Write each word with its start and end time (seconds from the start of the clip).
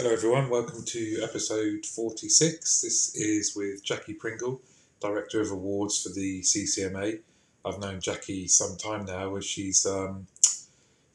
Hello, 0.00 0.14
everyone. 0.14 0.48
Welcome 0.48 0.82
to 0.82 1.20
episode 1.22 1.84
46. 1.84 2.80
This 2.80 3.14
is 3.14 3.54
with 3.54 3.84
Jackie 3.84 4.14
Pringle, 4.14 4.62
Director 4.98 5.42
of 5.42 5.50
Awards 5.50 6.02
for 6.02 6.08
the 6.08 6.40
CCMA. 6.40 7.20
I've 7.66 7.80
known 7.80 8.00
Jackie 8.00 8.48
some 8.48 8.78
time 8.78 9.04
now 9.04 9.36
as 9.36 9.44
she's 9.44 9.84
um, 9.84 10.26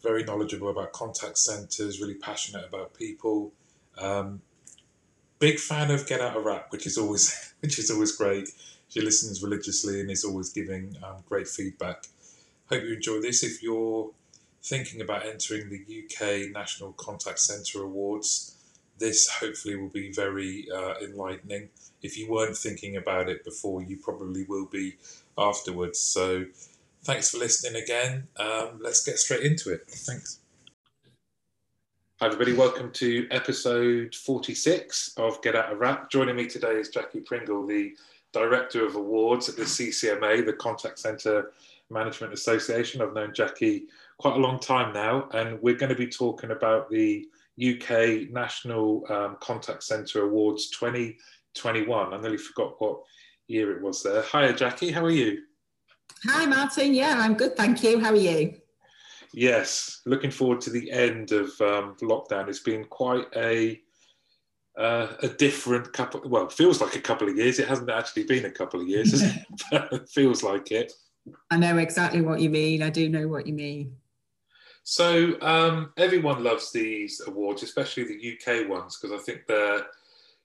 very 0.03 0.23
knowledgeable 0.23 0.69
about 0.69 0.91
contact 0.91 1.39
centres, 1.39 1.99
really 1.99 2.13
passionate 2.13 2.63
about 2.67 2.93
people. 2.93 3.53
Um, 3.97 4.43
big 5.39 5.57
fan 5.57 5.89
of 5.89 6.05
Get 6.05 6.21
Out 6.21 6.37
of 6.37 6.45
Wrap, 6.45 6.71
which 6.71 6.85
is 6.85 6.95
always 6.95 7.55
which 7.61 7.79
is 7.79 7.89
always 7.89 8.15
great. 8.15 8.49
She 8.89 9.01
listens 9.01 9.41
religiously 9.41 9.99
and 9.99 10.11
is 10.11 10.23
always 10.23 10.51
giving 10.51 10.95
um, 11.03 11.23
great 11.27 11.47
feedback. 11.47 12.05
Hope 12.69 12.83
you 12.83 12.93
enjoy 12.93 13.19
this. 13.19 13.41
If 13.41 13.63
you're 13.63 14.11
thinking 14.61 15.01
about 15.01 15.25
entering 15.25 15.71
the 15.71 16.05
UK 16.05 16.51
National 16.51 16.91
Contact 16.91 17.39
Centre 17.39 17.81
Awards, 17.81 18.54
this 18.97 19.29
hopefully 19.29 19.75
will 19.75 19.89
be 19.89 20.11
very 20.11 20.67
uh, 20.73 20.95
enlightening. 21.01 21.69
If 22.01 22.17
you 22.17 22.29
weren't 22.29 22.57
thinking 22.57 22.97
about 22.97 23.29
it 23.29 23.43
before, 23.43 23.81
you 23.81 23.97
probably 23.97 24.43
will 24.43 24.65
be 24.65 24.95
afterwards. 25.37 25.99
So, 25.99 26.45
thanks 27.03 27.31
for 27.31 27.37
listening 27.37 27.81
again. 27.81 28.27
Um, 28.37 28.79
let's 28.81 29.03
get 29.03 29.17
straight 29.17 29.43
into 29.43 29.71
it. 29.71 29.87
Thanks. 29.87 30.39
Hi, 32.21 32.27
everybody. 32.27 32.53
Welcome 32.53 32.91
to 32.93 33.27
episode 33.29 34.15
46 34.15 35.15
of 35.17 35.41
Get 35.41 35.55
Out 35.55 35.73
of 35.73 35.79
Wrap. 35.79 36.09
Joining 36.09 36.37
me 36.37 36.47
today 36.47 36.75
is 36.75 36.87
Jackie 36.87 37.19
Pringle, 37.19 37.67
the 37.67 37.93
Director 38.31 38.85
of 38.85 38.95
Awards 38.95 39.49
at 39.49 39.57
the 39.57 39.63
CCMA, 39.63 40.45
the 40.45 40.53
Contact 40.53 40.97
Centre 40.97 41.51
Management 41.89 42.31
Association. 42.31 43.01
I've 43.01 43.13
known 43.13 43.33
Jackie 43.33 43.87
quite 44.17 44.35
a 44.35 44.39
long 44.39 44.61
time 44.61 44.93
now, 44.93 45.27
and 45.33 45.61
we're 45.61 45.75
going 45.75 45.89
to 45.89 45.95
be 45.95 46.07
talking 46.07 46.51
about 46.51 46.89
the 46.89 47.27
UK 47.59 48.31
National 48.31 49.05
um, 49.09 49.37
Contact 49.39 49.83
Centre 49.83 50.23
Awards 50.23 50.69
2021. 50.71 52.13
I 52.13 52.21
nearly 52.21 52.37
forgot 52.37 52.75
what 52.79 53.01
year 53.47 53.75
it 53.75 53.81
was 53.81 54.03
there. 54.03 54.23
Hiya, 54.23 54.53
Jackie. 54.53 54.91
How 54.91 55.03
are 55.03 55.11
you? 55.11 55.43
Hi, 56.25 56.45
Martin. 56.45 56.93
Yeah, 56.93 57.15
I'm 57.19 57.35
good. 57.35 57.55
Thank 57.55 57.83
you. 57.83 57.99
How 57.99 58.09
are 58.09 58.15
you? 58.15 58.55
Yes, 59.33 60.01
looking 60.05 60.31
forward 60.31 60.61
to 60.61 60.69
the 60.69 60.89
end 60.91 61.31
of 61.31 61.49
um, 61.61 61.95
lockdown. 62.01 62.47
It's 62.47 62.59
been 62.59 62.85
quite 62.85 63.27
a 63.35 63.81
uh, 64.77 65.07
a 65.21 65.27
different 65.27 65.93
couple. 65.93 66.21
Well, 66.25 66.49
feels 66.49 66.81
like 66.81 66.95
a 66.95 67.01
couple 67.01 67.29
of 67.29 67.35
years. 67.35 67.59
It 67.59 67.67
hasn't 67.67 67.89
actually 67.89 68.23
been 68.23 68.45
a 68.45 68.51
couple 68.51 68.81
of 68.81 68.87
years, 68.87 69.21
it? 69.21 69.45
it 69.71 70.09
feels 70.09 70.43
like 70.43 70.71
it. 70.71 70.93
I 71.49 71.57
know 71.57 71.77
exactly 71.77 72.21
what 72.21 72.39
you 72.39 72.49
mean. 72.49 72.81
I 72.81 72.89
do 72.89 73.09
know 73.09 73.27
what 73.27 73.47
you 73.47 73.53
mean. 73.53 73.95
So 74.87 75.33
um, 75.41 75.93
everyone 75.97 76.43
loves 76.43 76.71
these 76.71 77.19
awards, 77.25 77.63
especially 77.63 78.03
the 78.03 78.37
UK 78.37 78.69
ones, 78.69 78.97
because 78.97 79.19
I 79.19 79.23
think 79.23 79.47
they're 79.47 79.87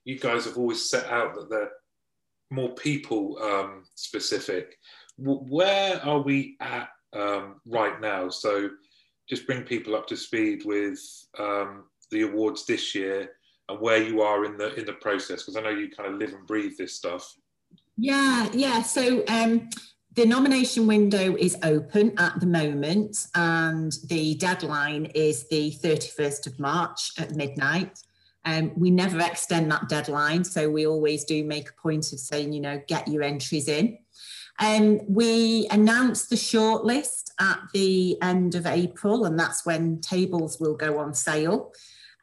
you 0.03 0.17
guys 0.17 0.45
have 0.45 0.57
always 0.57 0.89
set 0.89 1.05
out 1.11 1.35
that 1.35 1.47
they're 1.51 1.69
more 2.49 2.69
people 2.69 3.37
um, 3.39 3.83
specific. 3.93 4.79
Where 5.19 6.03
are 6.03 6.21
we 6.21 6.57
at 6.59 6.89
um, 7.13 7.61
right 7.67 8.01
now? 8.01 8.29
So 8.29 8.71
just 9.29 9.45
bring 9.45 9.61
people 9.61 9.95
up 9.95 10.07
to 10.07 10.17
speed 10.17 10.63
with 10.65 10.99
um, 11.37 11.83
the 12.09 12.23
awards 12.23 12.65
this 12.65 12.95
year 12.95 13.29
and 13.69 13.79
where 13.79 14.01
you 14.01 14.21
are 14.21 14.43
in 14.45 14.57
the 14.57 14.73
in 14.73 14.85
the 14.85 14.93
process, 14.93 15.43
because 15.43 15.55
I 15.55 15.61
know 15.61 15.69
you 15.69 15.91
kind 15.91 16.11
of 16.11 16.19
live 16.19 16.33
and 16.33 16.47
breathe 16.47 16.79
this 16.79 16.95
stuff. 16.95 17.31
Yeah, 17.95 18.49
yeah. 18.53 18.81
So 18.81 19.23
um, 19.27 19.69
the 20.13 20.25
nomination 20.25 20.87
window 20.87 21.35
is 21.37 21.57
open 21.63 22.13
at 22.17 22.39
the 22.39 22.45
moment, 22.45 23.27
and 23.33 23.93
the 24.07 24.35
deadline 24.35 25.05
is 25.15 25.47
the 25.47 25.71
31st 25.71 26.47
of 26.47 26.59
March 26.59 27.11
at 27.17 27.35
midnight. 27.35 27.97
Um, 28.43 28.71
we 28.75 28.91
never 28.91 29.19
extend 29.21 29.71
that 29.71 29.87
deadline, 29.87 30.43
so 30.43 30.69
we 30.69 30.85
always 30.85 31.23
do 31.23 31.45
make 31.45 31.69
a 31.69 31.81
point 31.81 32.11
of 32.11 32.19
saying, 32.19 32.51
you 32.51 32.59
know, 32.59 32.81
get 32.87 33.07
your 33.07 33.23
entries 33.23 33.69
in. 33.69 33.99
Um, 34.59 34.99
we 35.07 35.67
announced 35.71 36.29
the 36.29 36.35
shortlist 36.35 37.31
at 37.39 37.59
the 37.73 38.21
end 38.21 38.55
of 38.55 38.65
April, 38.67 39.25
and 39.25 39.39
that's 39.39 39.65
when 39.65 40.01
tables 40.01 40.59
will 40.59 40.75
go 40.75 40.99
on 40.99 41.13
sale. 41.13 41.71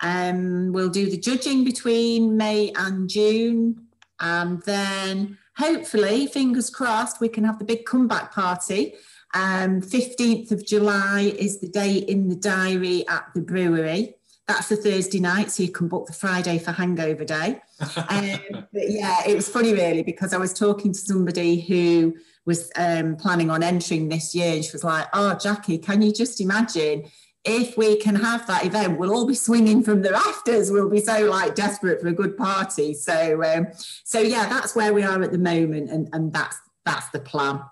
Um, 0.00 0.72
we'll 0.72 0.90
do 0.90 1.08
the 1.08 1.16
judging 1.16 1.64
between 1.64 2.36
May 2.36 2.70
and 2.76 3.08
June, 3.08 3.87
and 4.20 4.62
then 4.62 5.38
hopefully, 5.56 6.26
fingers 6.26 6.70
crossed, 6.70 7.20
we 7.20 7.28
can 7.28 7.44
have 7.44 7.58
the 7.58 7.64
big 7.64 7.84
comeback 7.84 8.32
party. 8.32 8.94
Um, 9.34 9.82
15th 9.82 10.52
of 10.52 10.66
July 10.66 11.32
is 11.38 11.60
the 11.60 11.68
date 11.68 12.08
in 12.08 12.28
the 12.28 12.36
diary 12.36 13.06
at 13.08 13.26
the 13.34 13.42
brewery. 13.42 14.14
That's 14.46 14.70
the 14.70 14.76
Thursday 14.76 15.20
night, 15.20 15.50
so 15.50 15.62
you 15.62 15.70
can 15.70 15.88
book 15.88 16.06
the 16.06 16.14
Friday 16.14 16.58
for 16.58 16.72
Hangover 16.72 17.24
Day. 17.24 17.60
um, 17.96 18.66
but 18.72 18.90
yeah, 18.90 19.20
it 19.26 19.34
was 19.34 19.48
funny 19.48 19.74
really 19.74 20.02
because 20.02 20.32
I 20.32 20.38
was 20.38 20.54
talking 20.54 20.92
to 20.92 20.98
somebody 20.98 21.60
who 21.60 22.16
was 22.46 22.70
um, 22.76 23.16
planning 23.16 23.50
on 23.50 23.62
entering 23.62 24.08
this 24.08 24.34
year, 24.34 24.54
and 24.54 24.64
she 24.64 24.72
was 24.72 24.84
like, 24.84 25.06
"Oh, 25.12 25.34
Jackie, 25.34 25.76
can 25.76 26.00
you 26.00 26.14
just 26.14 26.40
imagine 26.40 27.04
if 27.44 27.76
we 27.76 27.96
can 27.96 28.14
have 28.14 28.46
that 28.46 28.66
event, 28.66 28.98
we'll 28.98 29.14
all 29.14 29.26
be 29.26 29.34
swinging 29.34 29.82
from 29.82 30.02
the 30.02 30.10
rafters. 30.10 30.70
We'll 30.70 30.90
be 30.90 31.00
so 31.00 31.30
like 31.30 31.54
desperate 31.54 32.00
for 32.00 32.08
a 32.08 32.12
good 32.12 32.36
party. 32.36 32.94
So, 32.94 33.42
um, 33.42 33.68
so 34.04 34.20
yeah, 34.20 34.48
that's 34.48 34.74
where 34.74 34.92
we 34.92 35.02
are 35.02 35.22
at 35.22 35.32
the 35.32 35.38
moment, 35.38 35.90
and 35.90 36.08
and 36.12 36.32
that's 36.32 36.56
that's 36.84 37.08
the 37.10 37.20
plan. 37.20 37.62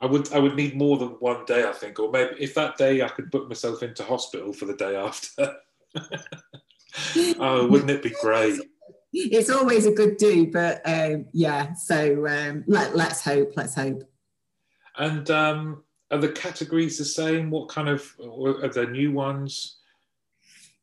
I 0.00 0.06
would 0.06 0.32
I 0.32 0.38
would 0.38 0.54
need 0.54 0.76
more 0.76 0.98
than 0.98 1.08
one 1.20 1.44
day, 1.46 1.66
I 1.66 1.72
think, 1.72 1.98
or 1.98 2.10
maybe 2.10 2.36
if 2.38 2.54
that 2.54 2.76
day 2.76 3.02
I 3.02 3.08
could 3.08 3.30
book 3.30 3.48
myself 3.48 3.82
into 3.82 4.04
hospital 4.04 4.52
for 4.52 4.66
the 4.66 4.76
day 4.76 4.94
after. 4.94 5.56
oh, 7.40 7.66
wouldn't 7.66 7.90
it 7.90 8.02
be 8.02 8.14
great? 8.20 8.60
It's 9.12 9.50
always 9.50 9.86
a 9.86 9.92
good 9.92 10.16
do, 10.18 10.50
but 10.50 10.82
um, 10.84 11.26
yeah. 11.32 11.72
So 11.72 12.26
um, 12.28 12.64
let 12.66 12.94
let's 12.94 13.24
hope. 13.24 13.52
Let's 13.56 13.74
hope. 13.74 14.04
And 14.96 15.28
um, 15.30 15.84
are 16.10 16.18
the 16.18 16.30
categories 16.30 16.98
the 16.98 17.04
same? 17.04 17.50
What 17.50 17.68
kind 17.68 17.88
of 17.88 18.14
are 18.20 18.68
there 18.68 18.90
new 18.90 19.12
ones? 19.12 19.76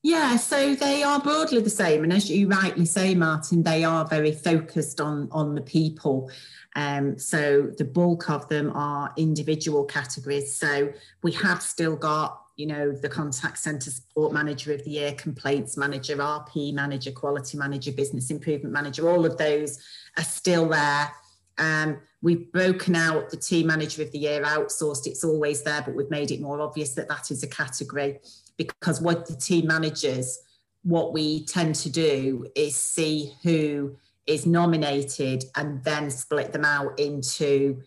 Yeah, 0.04 0.38
so 0.38 0.76
they 0.76 1.02
are 1.02 1.20
broadly 1.20 1.62
the 1.62 1.70
same, 1.72 2.04
and 2.04 2.14
as 2.14 2.30
you 2.30 2.48
rightly 2.48 2.86
say, 2.86 3.16
Martin, 3.16 3.64
they 3.64 3.84
are 3.84 4.06
very 4.06 4.32
focused 4.32 5.02
on 5.02 5.28
on 5.32 5.56
the 5.56 5.62
people. 5.62 6.30
Um, 6.76 7.18
so 7.18 7.72
the 7.78 7.86
bulk 7.86 8.30
of 8.30 8.48
them 8.50 8.72
are 8.76 9.14
individual 9.18 9.86
categories. 9.86 10.56
So 10.56 10.94
we 11.24 11.32
have 11.32 11.62
still 11.62 11.96
got, 11.96 12.40
you 12.58 12.68
know, 12.68 12.92
the 12.92 13.10
contact 13.10 13.58
centre 13.58 13.90
support 13.90 14.34
manager 14.34 14.74
of 14.74 14.84
the 14.84 14.92
year, 14.92 15.14
complaints 15.14 15.78
manager, 15.78 16.18
RP 16.18 16.74
manager, 16.74 17.12
quality 17.12 17.58
manager, 17.58 17.92
business 17.92 18.30
improvement 18.30 18.74
manager. 18.74 19.10
All 19.10 19.26
of 19.26 19.38
those 19.38 19.80
are 20.18 20.24
still 20.24 20.68
there. 20.70 21.12
Um, 21.58 22.00
we've 22.22 22.52
broken 22.52 22.96
out 22.96 23.30
the 23.30 23.38
team 23.38 23.68
manager 23.68 24.02
of 24.02 24.12
the 24.12 24.20
year 24.20 24.44
outsourced. 24.44 25.08
It's 25.08 25.24
always 25.24 25.64
there, 25.64 25.82
but 25.82 25.96
we've 25.96 26.10
made 26.10 26.32
it 26.32 26.42
more 26.42 26.60
obvious 26.62 26.94
that 26.94 27.08
that 27.10 27.32
is 27.32 27.44
a 27.44 27.48
category 27.48 28.20
because 28.58 29.02
what 29.02 29.28
the 29.28 29.36
team 29.36 29.68
managers, 29.68 30.40
what 30.84 31.14
we 31.14 31.46
tend 31.46 31.76
to 31.76 31.90
do 31.90 32.46
is 32.56 32.76
see 32.76 33.34
who 33.44 33.96
is 34.28 34.46
nominated 34.46 35.44
and 35.56 35.84
then 35.84 36.10
split 36.10 36.52
them 36.52 36.66
out 36.66 37.00
into 37.00 37.82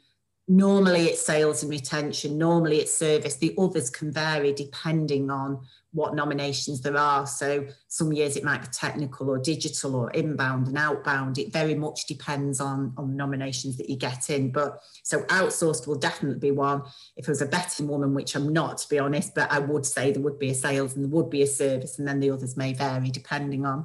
normally 0.46 1.06
it's 1.06 1.24
sales 1.24 1.62
and 1.62 1.70
retention, 1.70 2.38
normally 2.38 2.78
it's 2.78 2.96
service. 2.96 3.36
The 3.36 3.54
others 3.58 3.90
can 3.90 4.12
vary 4.12 4.52
depending 4.52 5.30
on 5.30 5.60
what 5.98 6.14
nominations 6.14 6.80
there 6.80 6.96
are. 6.96 7.26
So 7.26 7.66
some 7.88 8.12
years 8.12 8.36
it 8.36 8.44
might 8.44 8.62
be 8.62 8.68
technical 8.68 9.28
or 9.28 9.38
digital 9.38 9.96
or 9.96 10.10
inbound 10.12 10.68
and 10.68 10.78
outbound. 10.78 11.36
It 11.38 11.52
very 11.52 11.74
much 11.74 12.06
depends 12.06 12.60
on, 12.60 12.94
on 12.96 13.16
nominations 13.16 13.76
that 13.76 13.90
you 13.90 13.96
get 13.96 14.30
in. 14.30 14.52
But 14.52 14.80
so 15.02 15.22
outsourced 15.22 15.86
will 15.86 15.98
definitely 15.98 16.38
be 16.38 16.52
one. 16.52 16.82
If 17.16 17.26
it 17.26 17.28
was 17.28 17.42
a 17.42 17.46
betting 17.46 17.88
woman, 17.88 18.14
which 18.14 18.36
I'm 18.36 18.52
not 18.52 18.78
to 18.78 18.88
be 18.88 18.98
honest, 18.98 19.34
but 19.34 19.50
I 19.50 19.58
would 19.58 19.84
say 19.84 20.12
there 20.12 20.22
would 20.22 20.38
be 20.38 20.50
a 20.50 20.54
sales 20.54 20.94
and 20.94 21.04
there 21.04 21.10
would 21.10 21.30
be 21.30 21.42
a 21.42 21.46
service, 21.46 21.98
and 21.98 22.06
then 22.06 22.20
the 22.20 22.30
others 22.30 22.56
may 22.56 22.72
vary 22.72 23.10
depending 23.10 23.66
on. 23.66 23.84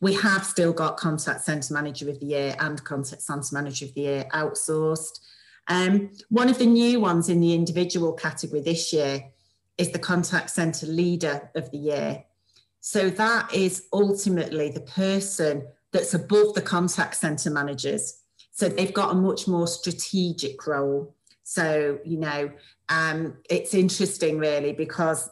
We 0.00 0.14
have 0.14 0.44
still 0.44 0.72
got 0.72 0.96
contact 0.96 1.44
centre 1.44 1.72
manager 1.72 2.10
of 2.10 2.18
the 2.20 2.26
year 2.26 2.56
and 2.58 2.82
contact 2.82 3.22
centre 3.22 3.54
manager 3.54 3.86
of 3.86 3.94
the 3.94 4.00
year 4.00 4.24
outsourced. 4.34 5.20
Um, 5.68 6.10
one 6.28 6.50
of 6.50 6.58
the 6.58 6.66
new 6.66 7.00
ones 7.00 7.28
in 7.28 7.40
the 7.40 7.54
individual 7.54 8.12
category 8.12 8.60
this 8.60 8.92
year 8.92 9.22
is 9.78 9.90
the 9.90 9.98
contact 9.98 10.50
center 10.50 10.86
leader 10.86 11.50
of 11.54 11.70
the 11.70 11.78
year. 11.78 12.24
So 12.80 13.10
that 13.10 13.52
is 13.54 13.86
ultimately 13.92 14.70
the 14.70 14.80
person 14.80 15.66
that's 15.92 16.14
above 16.14 16.54
the 16.54 16.62
contact 16.62 17.16
center 17.16 17.50
managers. 17.50 18.20
So 18.52 18.68
they've 18.68 18.92
got 18.92 19.12
a 19.12 19.14
much 19.14 19.48
more 19.48 19.66
strategic 19.66 20.66
role. 20.66 21.14
So, 21.42 21.98
you 22.04 22.18
know, 22.18 22.50
um, 22.88 23.38
it's 23.48 23.74
interesting 23.74 24.38
really 24.38 24.72
because 24.72 25.30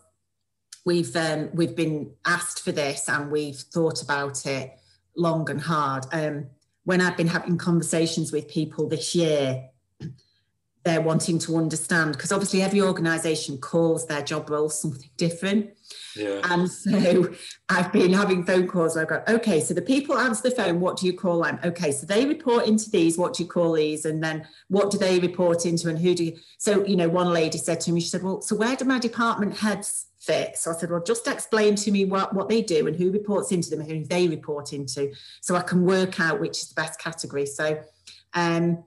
we've 0.84 1.14
um, 1.14 1.50
we've 1.54 1.76
been 1.76 2.12
asked 2.24 2.60
for 2.60 2.72
this 2.72 3.08
and 3.08 3.30
we've 3.30 3.56
thought 3.56 4.02
about 4.02 4.46
it 4.46 4.72
long 5.16 5.48
and 5.50 5.60
hard. 5.60 6.06
Um, 6.12 6.46
when 6.84 7.00
I've 7.00 7.16
been 7.16 7.28
having 7.28 7.58
conversations 7.58 8.32
with 8.32 8.48
people 8.48 8.88
this 8.88 9.14
year, 9.14 9.68
they're 10.84 11.00
wanting 11.00 11.38
to 11.38 11.56
understand 11.56 12.12
because 12.12 12.32
obviously 12.32 12.62
every 12.62 12.80
organization 12.80 13.58
calls 13.58 14.06
their 14.06 14.22
job 14.22 14.50
role 14.50 14.68
something 14.68 15.08
different. 15.16 15.70
Yeah. 16.16 16.40
And 16.44 16.70
so 16.70 17.32
I've 17.68 17.92
been 17.92 18.12
having 18.12 18.44
phone 18.44 18.66
calls 18.66 18.96
I've 18.96 19.08
got, 19.08 19.28
okay, 19.28 19.60
so 19.60 19.74
the 19.74 19.82
people 19.82 20.18
answer 20.18 20.48
the 20.48 20.54
phone, 20.54 20.80
what 20.80 20.96
do 20.96 21.06
you 21.06 21.12
call 21.12 21.42
them? 21.42 21.60
Okay, 21.64 21.92
so 21.92 22.06
they 22.06 22.26
report 22.26 22.66
into 22.66 22.90
these, 22.90 23.16
what 23.16 23.34
do 23.34 23.44
you 23.44 23.48
call 23.48 23.72
these? 23.72 24.04
And 24.04 24.22
then 24.22 24.46
what 24.68 24.90
do 24.90 24.98
they 24.98 25.20
report 25.20 25.66
into 25.66 25.88
and 25.88 25.98
who 25.98 26.14
do 26.14 26.24
you? 26.24 26.36
So, 26.58 26.84
you 26.84 26.96
know, 26.96 27.08
one 27.08 27.32
lady 27.32 27.58
said 27.58 27.80
to 27.82 27.92
me, 27.92 28.00
she 28.00 28.08
said, 28.08 28.22
well, 28.22 28.42
so 28.42 28.56
where 28.56 28.74
do 28.74 28.84
my 28.84 28.98
department 28.98 29.56
heads 29.58 30.06
fit? 30.18 30.58
So 30.58 30.72
I 30.72 30.74
said, 30.74 30.90
well, 30.90 31.02
just 31.02 31.28
explain 31.28 31.76
to 31.76 31.90
me 31.92 32.06
what, 32.06 32.34
what 32.34 32.48
they 32.48 32.62
do 32.62 32.88
and 32.88 32.96
who 32.96 33.12
reports 33.12 33.52
into 33.52 33.70
them 33.70 33.80
and 33.80 33.88
who 33.88 34.04
they 34.04 34.26
report 34.26 34.72
into 34.72 35.12
so 35.40 35.54
I 35.54 35.62
can 35.62 35.84
work 35.84 36.18
out 36.18 36.40
which 36.40 36.62
is 36.62 36.68
the 36.68 36.74
best 36.74 36.98
category. 36.98 37.46
So, 37.46 37.82
um, 38.34 38.84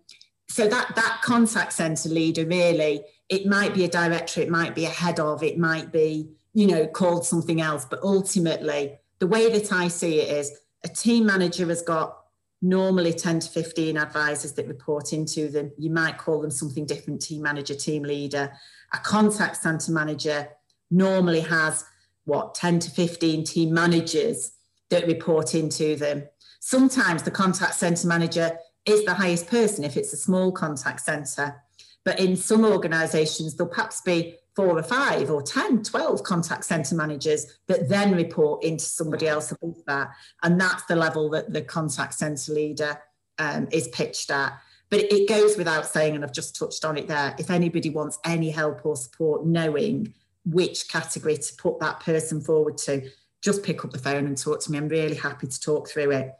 so 0.47 0.67
that 0.67 0.95
that 0.95 1.21
contact 1.23 1.73
center 1.73 2.09
leader 2.09 2.45
really 2.45 3.03
it 3.29 3.45
might 3.45 3.73
be 3.73 3.83
a 3.83 3.87
director 3.89 4.41
it 4.41 4.49
might 4.49 4.75
be 4.75 4.85
a 4.85 4.89
head 4.89 5.19
of 5.19 5.41
it 5.43 5.57
might 5.57 5.91
be 5.91 6.29
you 6.53 6.67
know 6.67 6.85
called 6.87 7.25
something 7.25 7.61
else 7.61 7.85
but 7.85 8.01
ultimately 8.03 8.97
the 9.19 9.27
way 9.27 9.51
that 9.51 9.71
i 9.71 9.87
see 9.87 10.19
it 10.19 10.29
is 10.29 10.59
a 10.83 10.87
team 10.87 11.25
manager 11.25 11.67
has 11.67 11.81
got 11.81 12.25
normally 12.61 13.13
10 13.13 13.41
to 13.41 13.49
15 13.49 13.97
advisors 13.97 14.53
that 14.53 14.67
report 14.67 15.13
into 15.13 15.49
them. 15.49 15.71
You 15.77 15.91
might 15.91 16.17
call 16.17 16.41
them 16.41 16.51
something 16.51 16.85
different 16.85 17.21
team 17.21 17.41
manager 17.41 17.75
team 17.75 18.03
leader. 18.03 18.51
A 18.93 18.97
contact 18.97 19.57
center 19.57 19.91
manager 19.91 20.49
normally 20.89 21.41
has 21.41 21.85
what 22.25 22.55
10 22.55 22.79
to 22.79 22.91
15 22.91 23.43
team 23.43 23.73
managers 23.73 24.53
that 24.89 25.05
report 25.05 25.53
into 25.53 25.95
them. 25.95 26.27
Sometimes 26.59 27.23
the 27.23 27.31
contact 27.31 27.75
center 27.75 28.07
manager 28.07 28.57
is 28.85 29.05
the 29.05 29.13
highest 29.13 29.47
person 29.47 29.83
if 29.83 29.97
it's 29.97 30.13
a 30.13 30.17
small 30.17 30.51
contact 30.51 31.01
centre. 31.01 31.61
But 32.03 32.19
in 32.19 32.35
some 32.35 32.65
organisations, 32.65 33.55
there'll 33.55 33.71
perhaps 33.71 34.01
be 34.01 34.35
four 34.55 34.77
or 34.77 34.83
five 34.83 35.29
or 35.29 35.41
10, 35.41 35.83
12 35.83 36.23
contact 36.23 36.63
centre 36.63 36.95
managers 36.95 37.45
that 37.67 37.89
then 37.89 38.15
report 38.15 38.63
into 38.63 38.85
somebody 38.85 39.27
else 39.27 39.51
above 39.51 39.83
that. 39.87 40.11
And 40.43 40.59
that's 40.61 40.85
the 40.85 40.95
level 40.95 41.29
that 41.31 41.51
the 41.51 41.61
contact 41.61 42.13
centre 42.13 42.53
leader 42.53 42.97
um, 43.37 43.67
is 43.71 43.87
pitched 43.89 44.31
at. 44.31 44.53
But 44.89 45.11
it 45.11 45.27
goes 45.27 45.57
without 45.57 45.87
saying, 45.87 46.15
and 46.15 46.23
I've 46.23 46.31
just 46.31 46.55
touched 46.55 46.85
on 46.85 46.97
it 46.97 47.07
there, 47.07 47.35
if 47.37 47.49
anybody 47.49 47.89
wants 47.89 48.19
any 48.23 48.51
help 48.51 48.85
or 48.85 48.95
support 48.95 49.45
knowing 49.45 50.13
which 50.45 50.87
category 50.87 51.37
to 51.37 51.55
put 51.57 51.79
that 51.79 51.99
person 51.99 52.39
forward 52.39 52.77
to, 52.77 53.09
just 53.41 53.63
pick 53.63 53.83
up 53.83 53.91
the 53.91 53.99
phone 53.99 54.25
and 54.25 54.37
talk 54.37 54.61
to 54.61 54.71
me. 54.71 54.77
I'm 54.77 54.87
really 54.87 55.15
happy 55.15 55.47
to 55.47 55.59
talk 55.59 55.89
through 55.89 56.11
it. 56.11 56.31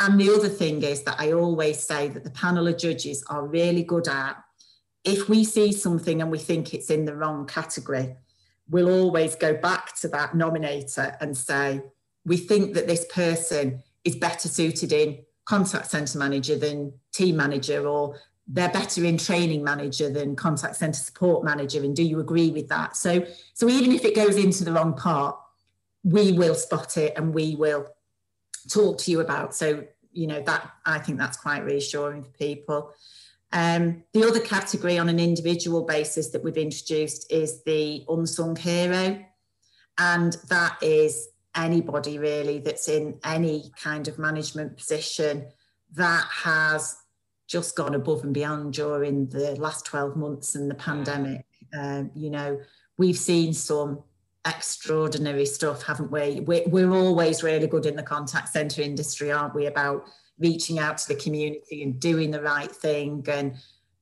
And 0.00 0.18
the 0.18 0.34
other 0.34 0.48
thing 0.48 0.82
is 0.82 1.02
that 1.02 1.20
I 1.20 1.32
always 1.32 1.78
say 1.78 2.08
that 2.08 2.24
the 2.24 2.30
panel 2.30 2.66
of 2.66 2.78
judges 2.78 3.22
are 3.28 3.46
really 3.46 3.82
good 3.82 4.08
at 4.08 4.42
if 5.04 5.28
we 5.28 5.44
see 5.44 5.72
something 5.72 6.20
and 6.20 6.30
we 6.30 6.38
think 6.38 6.74
it's 6.74 6.90
in 6.90 7.04
the 7.04 7.14
wrong 7.14 7.46
category, 7.46 8.16
we'll 8.68 8.90
always 8.90 9.34
go 9.34 9.54
back 9.54 9.98
to 10.00 10.08
that 10.08 10.32
nominator 10.32 11.16
and 11.20 11.36
say, 11.36 11.82
we 12.24 12.36
think 12.36 12.74
that 12.74 12.86
this 12.86 13.06
person 13.06 13.82
is 14.04 14.16
better 14.16 14.48
suited 14.48 14.92
in 14.92 15.18
contact 15.44 15.90
centre 15.90 16.18
manager 16.18 16.56
than 16.56 16.92
team 17.12 17.36
manager, 17.36 17.86
or 17.86 18.16
they're 18.46 18.68
better 18.68 19.04
in 19.04 19.16
training 19.16 19.64
manager 19.64 20.10
than 20.10 20.36
contact 20.36 20.76
centre 20.76 20.98
support 20.98 21.44
manager. 21.44 21.82
And 21.82 21.96
do 21.96 22.02
you 22.02 22.20
agree 22.20 22.50
with 22.50 22.68
that? 22.68 22.96
So, 22.96 23.26
so 23.54 23.68
even 23.68 23.92
if 23.92 24.04
it 24.04 24.14
goes 24.14 24.36
into 24.36 24.64
the 24.64 24.72
wrong 24.72 24.94
part, 24.94 25.36
we 26.04 26.32
will 26.32 26.54
spot 26.54 26.96
it 26.96 27.14
and 27.16 27.34
we 27.34 27.56
will 27.56 27.86
talk 28.68 28.98
to 28.98 29.10
you 29.10 29.20
about. 29.20 29.54
So, 29.54 29.84
you 30.12 30.26
know, 30.26 30.42
that 30.42 30.70
I 30.84 30.98
think 30.98 31.18
that's 31.18 31.36
quite 31.36 31.64
reassuring 31.64 32.24
for 32.24 32.30
people. 32.30 32.92
Um, 33.52 34.04
the 34.12 34.26
other 34.26 34.40
category 34.40 34.98
on 34.98 35.08
an 35.08 35.18
individual 35.18 35.82
basis 35.82 36.28
that 36.28 36.44
we've 36.44 36.56
introduced 36.56 37.30
is 37.32 37.62
the 37.64 38.04
unsung 38.08 38.56
hero. 38.56 39.24
And 39.98 40.36
that 40.48 40.82
is 40.82 41.28
anybody 41.56 42.18
really 42.18 42.60
that's 42.60 42.88
in 42.88 43.18
any 43.24 43.72
kind 43.76 44.06
of 44.08 44.18
management 44.18 44.76
position 44.76 45.48
that 45.94 46.24
has 46.30 46.96
just 47.48 47.76
gone 47.76 47.96
above 47.96 48.22
and 48.22 48.32
beyond 48.32 48.74
during 48.74 49.26
the 49.28 49.56
last 49.56 49.84
12 49.84 50.16
months 50.16 50.54
and 50.54 50.70
the 50.70 50.74
pandemic. 50.74 51.44
Um, 51.76 52.12
you 52.14 52.30
know, 52.30 52.60
we've 52.96 53.18
seen 53.18 53.52
some 53.52 54.04
extraordinary 54.46 55.46
stuff, 55.46 55.82
haven't 55.82 56.10
we? 56.10 56.40
We're, 56.40 56.66
we're 56.68 56.92
always 56.92 57.42
really 57.42 57.66
good 57.66 57.86
in 57.86 57.96
the 57.96 58.02
contact 58.02 58.48
centre 58.48 58.82
industry, 58.82 59.30
aren't 59.30 59.54
we, 59.54 59.66
about 59.66 60.04
reaching 60.38 60.78
out 60.78 60.98
to 60.98 61.08
the 61.08 61.14
community 61.14 61.82
and 61.82 62.00
doing 62.00 62.30
the 62.30 62.42
right 62.42 62.70
thing 62.70 63.24
and 63.28 63.54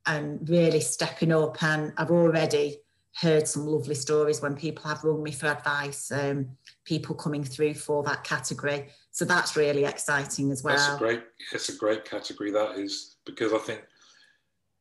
and 0.07 0.49
really 0.49 0.81
stepping 0.81 1.33
up. 1.33 1.63
And 1.63 1.93
I've 1.99 2.11
already 2.11 2.79
heard 3.21 3.47
some 3.47 3.67
lovely 3.67 3.95
stories 3.95 4.41
when 4.41 4.57
people 4.57 4.89
have 4.89 5.05
rung 5.05 5.23
me 5.23 5.33
for 5.33 5.49
advice, 5.49 6.11
um, 6.11 6.49
people 6.85 7.15
coming 7.15 7.45
through 7.45 7.75
for 7.75 8.03
that 8.05 8.25
category. 8.25 8.89
So 9.11 9.25
that's 9.25 9.57
really 9.57 9.85
exciting 9.85 10.51
as 10.51 10.63
well. 10.63 10.77
That's 10.77 10.95
a 10.95 10.99
great, 10.99 11.23
it's 11.53 11.69
a 11.69 11.77
great 11.77 12.05
category 12.05 12.53
that 12.53 12.79
is 12.79 13.17
because 13.27 13.53
I 13.53 13.59
think 13.59 13.83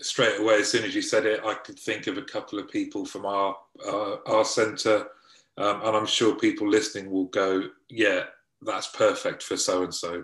straight 0.02 0.40
away 0.40 0.60
as 0.60 0.70
soon 0.70 0.86
as 0.86 0.96
you 0.96 1.02
said 1.02 1.26
it, 1.26 1.42
I 1.44 1.56
could 1.56 1.80
think 1.80 2.08
of 2.08 2.18
a 2.18 2.22
couple 2.22 2.60
of 2.60 2.70
people 2.70 3.06
from 3.06 3.26
our 3.26 3.58
uh, 3.86 4.18
our 4.28 4.46
centre 4.46 5.08
um, 5.58 5.82
and 5.84 5.96
I'm 5.96 6.06
sure 6.06 6.36
people 6.36 6.70
listening 6.70 7.12
will 7.12 7.26
go, 7.26 7.64
yeah, 7.90 8.24
that's 8.62 8.88
perfect 8.88 9.44
for 9.44 9.58
so 9.58 9.84
and 9.84 9.94
so. 9.94 10.24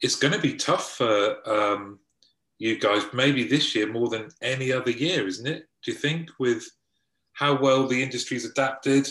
It's 0.00 0.16
going 0.16 0.34
to 0.34 0.40
be 0.40 0.56
tough 0.56 0.92
for 0.92 1.36
um, 1.48 1.98
you 2.58 2.78
guys, 2.78 3.04
maybe 3.12 3.44
this 3.44 3.74
year 3.74 3.90
more 3.90 4.08
than 4.08 4.28
any 4.42 4.72
other 4.72 4.90
year, 4.90 5.26
isn't 5.26 5.46
it? 5.46 5.66
Do 5.82 5.92
you 5.92 5.96
think, 5.96 6.30
with 6.38 6.64
how 7.32 7.58
well 7.58 7.86
the 7.86 8.02
industry's 8.02 8.44
adapted? 8.44 9.08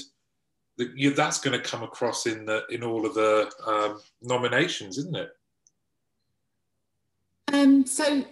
That's 0.78 1.40
going 1.40 1.60
to 1.60 1.70
come 1.70 1.84
across 1.84 2.26
in 2.26 2.46
the 2.46 2.64
in 2.70 2.84
all 2.84 3.06
of 3.06 3.14
the 3.14 3.52
um, 3.66 4.02
nominations, 4.22 4.98
isn't 4.98 5.16
it? 5.16 5.30
Um, 7.52 7.86
so 7.86 8.24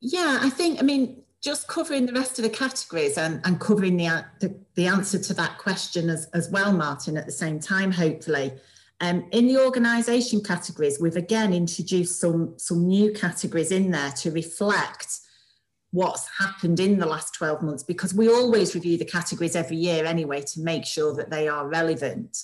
yeah, 0.00 0.38
I 0.40 0.50
think 0.50 0.80
I 0.80 0.82
mean 0.82 1.23
just 1.44 1.68
covering 1.68 2.06
the 2.06 2.12
rest 2.12 2.38
of 2.38 2.42
the 2.42 2.48
categories 2.50 3.18
and, 3.18 3.40
and 3.44 3.60
covering 3.60 3.98
the, 3.98 4.24
the, 4.40 4.56
the 4.76 4.86
answer 4.86 5.18
to 5.18 5.34
that 5.34 5.58
question 5.58 6.08
as, 6.08 6.26
as 6.32 6.48
well, 6.50 6.72
Martin, 6.72 7.18
at 7.18 7.26
the 7.26 7.32
same 7.32 7.60
time, 7.60 7.92
hopefully. 7.92 8.50
Um, 9.00 9.26
in 9.30 9.46
the 9.46 9.62
organisation 9.62 10.42
categories, 10.42 10.98
we've 10.98 11.16
again 11.16 11.52
introduced 11.52 12.18
some, 12.18 12.54
some 12.56 12.86
new 12.86 13.12
categories 13.12 13.70
in 13.70 13.90
there 13.90 14.10
to 14.12 14.30
reflect 14.30 15.20
what's 15.90 16.26
happened 16.38 16.80
in 16.80 16.98
the 16.98 17.06
last 17.06 17.34
12 17.34 17.62
months 17.62 17.82
because 17.82 18.14
we 18.14 18.28
always 18.28 18.74
review 18.74 18.96
the 18.96 19.04
categories 19.04 19.54
every 19.54 19.76
year 19.76 20.06
anyway 20.06 20.40
to 20.40 20.60
make 20.60 20.86
sure 20.86 21.14
that 21.14 21.30
they 21.30 21.46
are 21.46 21.68
relevant. 21.68 22.38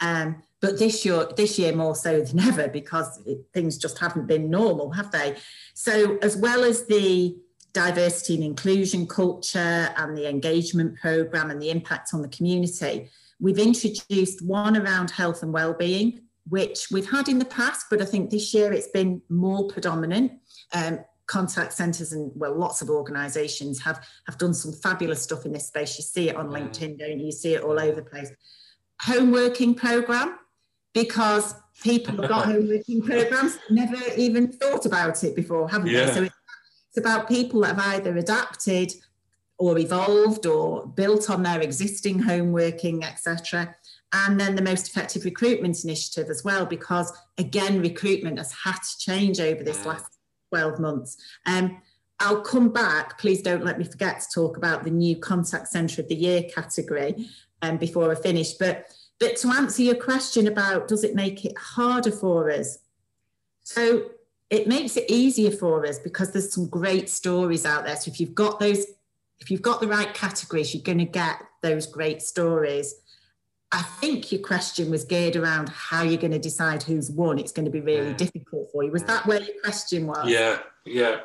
Um, 0.00 0.42
but 0.60 0.78
this 0.78 1.04
year, 1.04 1.28
this 1.36 1.58
year 1.58 1.76
more 1.76 1.94
so 1.94 2.22
than 2.22 2.40
ever 2.48 2.66
because 2.66 3.20
it, 3.26 3.40
things 3.52 3.76
just 3.76 3.98
haven't 3.98 4.26
been 4.26 4.48
normal, 4.48 4.92
have 4.92 5.10
they? 5.10 5.36
So 5.74 6.16
as 6.22 6.36
well 6.38 6.64
as 6.64 6.86
the 6.86 7.36
diversity 7.72 8.34
and 8.34 8.44
inclusion 8.44 9.06
culture 9.06 9.92
and 9.96 10.16
the 10.16 10.28
engagement 10.28 10.98
program 10.98 11.50
and 11.50 11.60
the 11.60 11.70
impact 11.70 12.10
on 12.14 12.22
the 12.22 12.28
community, 12.28 13.10
we've 13.40 13.58
introduced 13.58 14.44
one 14.44 14.76
around 14.76 15.10
health 15.10 15.42
and 15.42 15.52
well-being, 15.52 16.20
which 16.48 16.88
we've 16.90 17.10
had 17.10 17.28
in 17.28 17.38
the 17.38 17.44
past, 17.44 17.86
but 17.90 18.00
I 18.00 18.04
think 18.04 18.30
this 18.30 18.54
year 18.54 18.72
it's 18.72 18.88
been 18.88 19.22
more 19.28 19.68
predominant. 19.68 20.32
Um, 20.72 21.00
contact 21.28 21.74
centres 21.74 22.12
and 22.12 22.32
well, 22.34 22.54
lots 22.58 22.82
of 22.82 22.90
organisations 22.90 23.80
have 23.82 24.04
have 24.26 24.38
done 24.38 24.54
some 24.54 24.72
fabulous 24.72 25.22
stuff 25.22 25.44
in 25.44 25.52
this 25.52 25.68
space. 25.68 25.96
You 25.98 26.02
see 26.02 26.30
it 26.30 26.36
on 26.36 26.48
LinkedIn, 26.48 26.98
don't 26.98 27.20
you? 27.20 27.26
You 27.26 27.32
see 27.32 27.54
it 27.54 27.62
all 27.62 27.78
over 27.78 28.00
the 28.00 28.10
place. 28.10 28.32
Home 29.02 29.30
working 29.30 29.74
program, 29.74 30.38
because 30.94 31.54
people 31.82 32.16
have 32.16 32.28
got 32.28 32.46
home 32.52 32.66
working 32.66 33.02
programs, 33.02 33.58
never 33.70 33.96
even 34.16 34.50
thought 34.50 34.86
about 34.86 35.22
it 35.22 35.36
before, 35.36 35.68
haven't 35.68 35.88
yeah. 35.88 36.06
they? 36.06 36.14
So 36.14 36.22
it's 36.24 36.34
about 36.96 37.28
people 37.28 37.60
that 37.60 37.76
have 37.76 37.94
either 37.94 38.16
adapted 38.16 38.92
or 39.58 39.78
evolved 39.78 40.46
or 40.46 40.86
built 40.86 41.28
on 41.28 41.42
their 41.42 41.60
existing 41.60 42.20
home 42.20 42.52
working, 42.52 43.02
etc. 43.02 43.74
And 44.12 44.40
then 44.40 44.54
the 44.54 44.62
most 44.62 44.88
effective 44.88 45.24
recruitment 45.24 45.84
initiative 45.84 46.30
as 46.30 46.44
well, 46.44 46.64
because 46.64 47.12
again, 47.36 47.80
recruitment 47.80 48.38
has 48.38 48.52
had 48.52 48.76
to 48.76 48.98
change 48.98 49.40
over 49.40 49.62
this 49.62 49.84
last 49.84 50.16
12 50.50 50.78
months. 50.78 51.16
Um, 51.44 51.82
I'll 52.20 52.40
come 52.40 52.70
back. 52.70 53.18
Please 53.18 53.42
don't 53.42 53.64
let 53.64 53.78
me 53.78 53.84
forget 53.84 54.20
to 54.20 54.26
talk 54.34 54.56
about 54.56 54.84
the 54.84 54.90
new 54.90 55.16
contact 55.16 55.68
centre 55.68 56.02
of 56.02 56.08
the 56.08 56.14
year 56.14 56.44
category 56.44 57.28
um, 57.62 57.76
before 57.76 58.10
I 58.10 58.14
finish. 58.14 58.54
But 58.54 58.86
but 59.20 59.36
to 59.38 59.48
answer 59.48 59.82
your 59.82 59.96
question 59.96 60.46
about 60.46 60.88
does 60.88 61.02
it 61.02 61.14
make 61.14 61.44
it 61.44 61.56
harder 61.58 62.12
for 62.12 62.50
us? 62.50 62.78
So 63.62 64.10
it 64.50 64.66
makes 64.66 64.96
it 64.96 65.10
easier 65.10 65.50
for 65.50 65.86
us 65.86 65.98
because 65.98 66.32
there's 66.32 66.52
some 66.52 66.68
great 66.68 67.08
stories 67.08 67.66
out 67.66 67.84
there. 67.84 67.96
So 67.96 68.10
if 68.10 68.20
you've 68.20 68.34
got 68.34 68.58
those, 68.58 68.86
if 69.40 69.50
you've 69.50 69.62
got 69.62 69.80
the 69.80 69.88
right 69.88 70.12
categories, 70.14 70.74
you're 70.74 70.82
going 70.82 70.98
to 70.98 71.04
get 71.04 71.42
those 71.62 71.86
great 71.86 72.22
stories. 72.22 72.94
I 73.70 73.82
think 73.82 74.32
your 74.32 74.40
question 74.40 74.90
was 74.90 75.04
geared 75.04 75.36
around 75.36 75.68
how 75.68 76.02
you're 76.02 76.16
going 76.16 76.32
to 76.32 76.38
decide 76.38 76.82
who's 76.82 77.10
won. 77.10 77.38
It's 77.38 77.52
going 77.52 77.66
to 77.66 77.70
be 77.70 77.82
really 77.82 78.14
difficult 78.14 78.70
for 78.72 78.82
you. 78.82 78.90
Was 78.90 79.04
that 79.04 79.26
where 79.26 79.42
your 79.42 79.60
question 79.62 80.06
was? 80.06 80.30
Yeah, 80.30 80.60
yeah. 80.86 81.20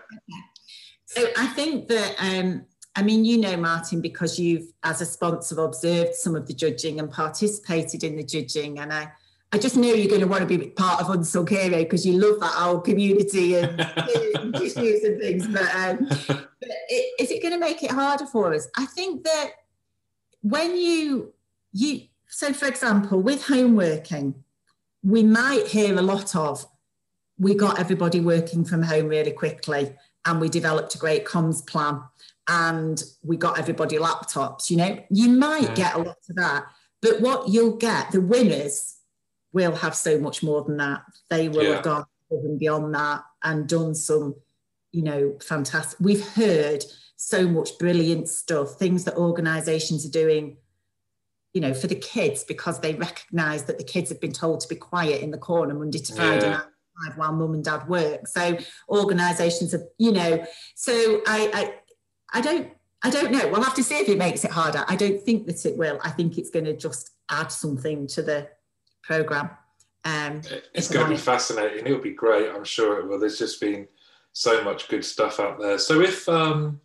So 1.06 1.25
I 1.38 1.48
think 1.48 1.88
that 1.88 2.15
um, 2.20 2.65
I 2.96 3.01
mean, 3.01 3.25
you 3.25 3.38
know, 3.38 3.58
Martin, 3.58 4.01
because 4.01 4.38
you've, 4.38 4.65
as 4.84 5.01
a 5.01 5.06
sponsor, 5.06 5.63
observed 5.63 6.13
some 6.15 6.36
of 6.36 6.48
the 6.48 6.53
judging 6.53 7.00
and 7.00 7.10
participated 7.10 8.03
in 8.03 8.15
the 8.15 8.24
judging, 8.24 8.80
and 8.80 8.94
I, 8.94 9.12
I 9.53 9.60
just 9.60 9.77
know 9.77 9.93
you're 9.93 10.10
going 10.10 10.22
to 10.22 10.27
want 10.27 10.41
to 10.41 10.57
be 10.57 10.69
part 10.69 11.00
of 11.00 11.12
Unsung 11.12 11.45
Hero 11.45 11.77
because 11.77 12.07
you 12.07 12.13
love 12.13 12.39
that 12.39 12.55
old 12.60 12.83
community 12.83 13.53
and 13.53 13.79
issues 14.55 15.03
and 15.03 15.22
things. 15.22 15.48
But, 15.48 15.75
um, 15.75 16.07
but 16.10 16.50
it, 16.89 17.13
is 17.19 17.29
it 17.29 17.39
going 17.39 17.53
to 17.53 17.60
make 17.60 17.83
it 17.83 17.91
harder 17.91 18.25
for 18.25 18.51
us? 18.51 18.67
I 18.75 18.88
think 18.88 19.24
that 19.25 19.51
when 20.41 20.75
you 20.75 21.33
you 21.72 22.01
so, 22.27 22.51
for 22.51 22.65
example, 22.65 23.22
with 23.22 23.45
home 23.45 23.75
working, 23.75 24.43
we 25.03 25.22
might 25.22 25.67
hear 25.67 25.95
a 26.00 26.01
lot 26.01 26.36
of 26.36 26.65
we 27.38 27.53
got 27.53 27.79
everybody 27.79 28.19
working 28.19 28.65
from 28.65 28.81
home 28.81 29.07
really 29.07 29.33
quickly 29.33 29.95
and 30.25 30.41
we 30.41 30.50
developed 30.50 30.95
a 30.95 30.98
great 30.98 31.25
comms 31.25 31.65
plan 31.65 32.01
and 32.48 33.03
we 33.24 33.38
got 33.38 33.57
everybody 33.57 33.98
laptops 33.98 34.69
you 34.69 34.77
know 34.77 35.00
you 35.10 35.29
might 35.29 35.63
yeah. 35.63 35.75
get 35.75 35.95
a 35.95 35.98
lot 35.98 36.17
of 36.29 36.36
that 36.36 36.65
but 37.01 37.22
what 37.22 37.50
you'll 37.50 37.75
get 37.77 38.12
the 38.12 38.22
winners 38.22 38.98
will 39.53 39.75
have 39.75 39.95
so 39.95 40.19
much 40.19 40.43
more 40.43 40.63
than 40.63 40.77
that 40.77 41.01
they 41.29 41.48
will 41.50 41.63
yeah. 41.63 41.75
have 41.75 41.83
gone 41.83 42.05
and 42.31 42.60
beyond 42.60 42.95
that 42.95 43.22
and 43.43 43.69
done 43.69 43.93
some 43.93 44.33
you 44.91 45.03
know 45.03 45.38
fantastic 45.39 46.00
we've 46.00 46.27
heard 46.29 46.83
so 47.15 47.48
much 47.48 47.77
brilliant 47.77 48.27
stuff 48.27 48.74
things 48.74 49.03
that 49.03 49.15
organizations 49.15 50.05
are 50.05 50.12
doing 50.12 50.57
you 51.53 51.62
know 51.62 51.74
for 51.74 51.86
the 51.86 51.95
kids 51.95 52.43
because 52.43 52.79
they 52.79 52.95
recognize 52.95 53.65
that 53.65 53.77
the 53.77 53.83
kids 53.83 54.10
have 54.10 54.19
been 54.19 54.33
told 54.33 54.60
to 54.60 54.67
be 54.67 54.75
quiet 54.75 55.22
in 55.22 55.29
the 55.29 55.38
corner 55.38 55.75
monday 55.75 56.00
to 56.00 56.13
friday 56.13 56.50
yeah 56.50 56.63
while 57.15 57.33
mum 57.33 57.53
and 57.53 57.63
dad 57.63 57.88
work. 57.88 58.27
So 58.27 58.57
organisations 58.89 59.74
are, 59.74 59.83
you 59.98 60.12
know, 60.12 60.45
so 60.75 61.22
I, 61.27 61.50
I 61.53 62.39
I 62.39 62.41
don't 62.41 62.72
I 63.03 63.10
don't 63.10 63.31
know. 63.31 63.48
We'll 63.50 63.63
have 63.63 63.75
to 63.75 63.83
see 63.83 63.95
if 63.95 64.10
it 64.10 64.17
makes 64.17 64.45
it 64.45 64.51
harder. 64.51 64.86
I 64.88 64.95
don't 64.95 65.22
think 65.22 65.45
that 65.48 65.65
it 65.65 65.77
will. 65.77 66.00
I 66.03 66.10
think 66.10 66.38
it's 66.38 66.50
going 66.50 66.65
to 66.65 66.75
just 66.75 67.12
add 67.29 67.51
something 67.51 68.07
to 68.07 68.22
the 68.22 68.50
program. 69.03 69.51
Um, 70.05 70.41
it's 70.74 70.89
going 70.89 71.05
to 71.05 71.12
be 71.12 71.17
fascinating. 71.17 71.86
It'll 71.86 72.00
be 72.00 72.13
great. 72.13 72.50
I'm 72.50 72.65
sure 72.65 73.00
it 73.00 73.07
will. 73.07 73.19
There's 73.19 73.38
just 73.38 73.62
been 73.62 73.88
so 74.33 74.63
much 74.63 74.89
good 74.89 75.05
stuff 75.05 75.39
out 75.39 75.60
there. 75.60 75.77
So 75.77 76.01
if 76.01 76.27
um, 76.27 76.81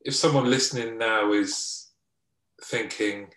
if 0.00 0.14
someone 0.14 0.48
listening 0.48 0.98
now 0.98 1.32
is 1.32 1.90
thinking 2.64 3.28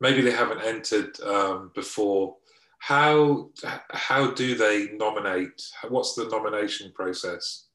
maybe 0.00 0.22
they 0.22 0.30
haven't 0.30 0.62
entered 0.62 1.20
um, 1.20 1.70
before, 1.74 2.36
how 2.78 3.50
how 3.90 4.32
do 4.32 4.54
they 4.56 4.88
nominate? 4.94 5.62
What's 5.88 6.14
the 6.14 6.24
nomination 6.24 6.92
process? 6.92 7.66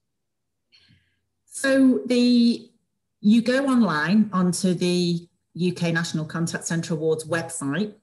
So 1.45 2.01
the 2.05 2.69
you 3.21 3.41
go 3.41 3.65
online 3.67 4.29
onto 4.33 4.73
the 4.73 5.27
UK 5.55 5.93
National 5.93 6.25
Contact 6.25 6.65
Centre 6.65 6.95
Awards 6.95 7.23
website, 7.23 7.93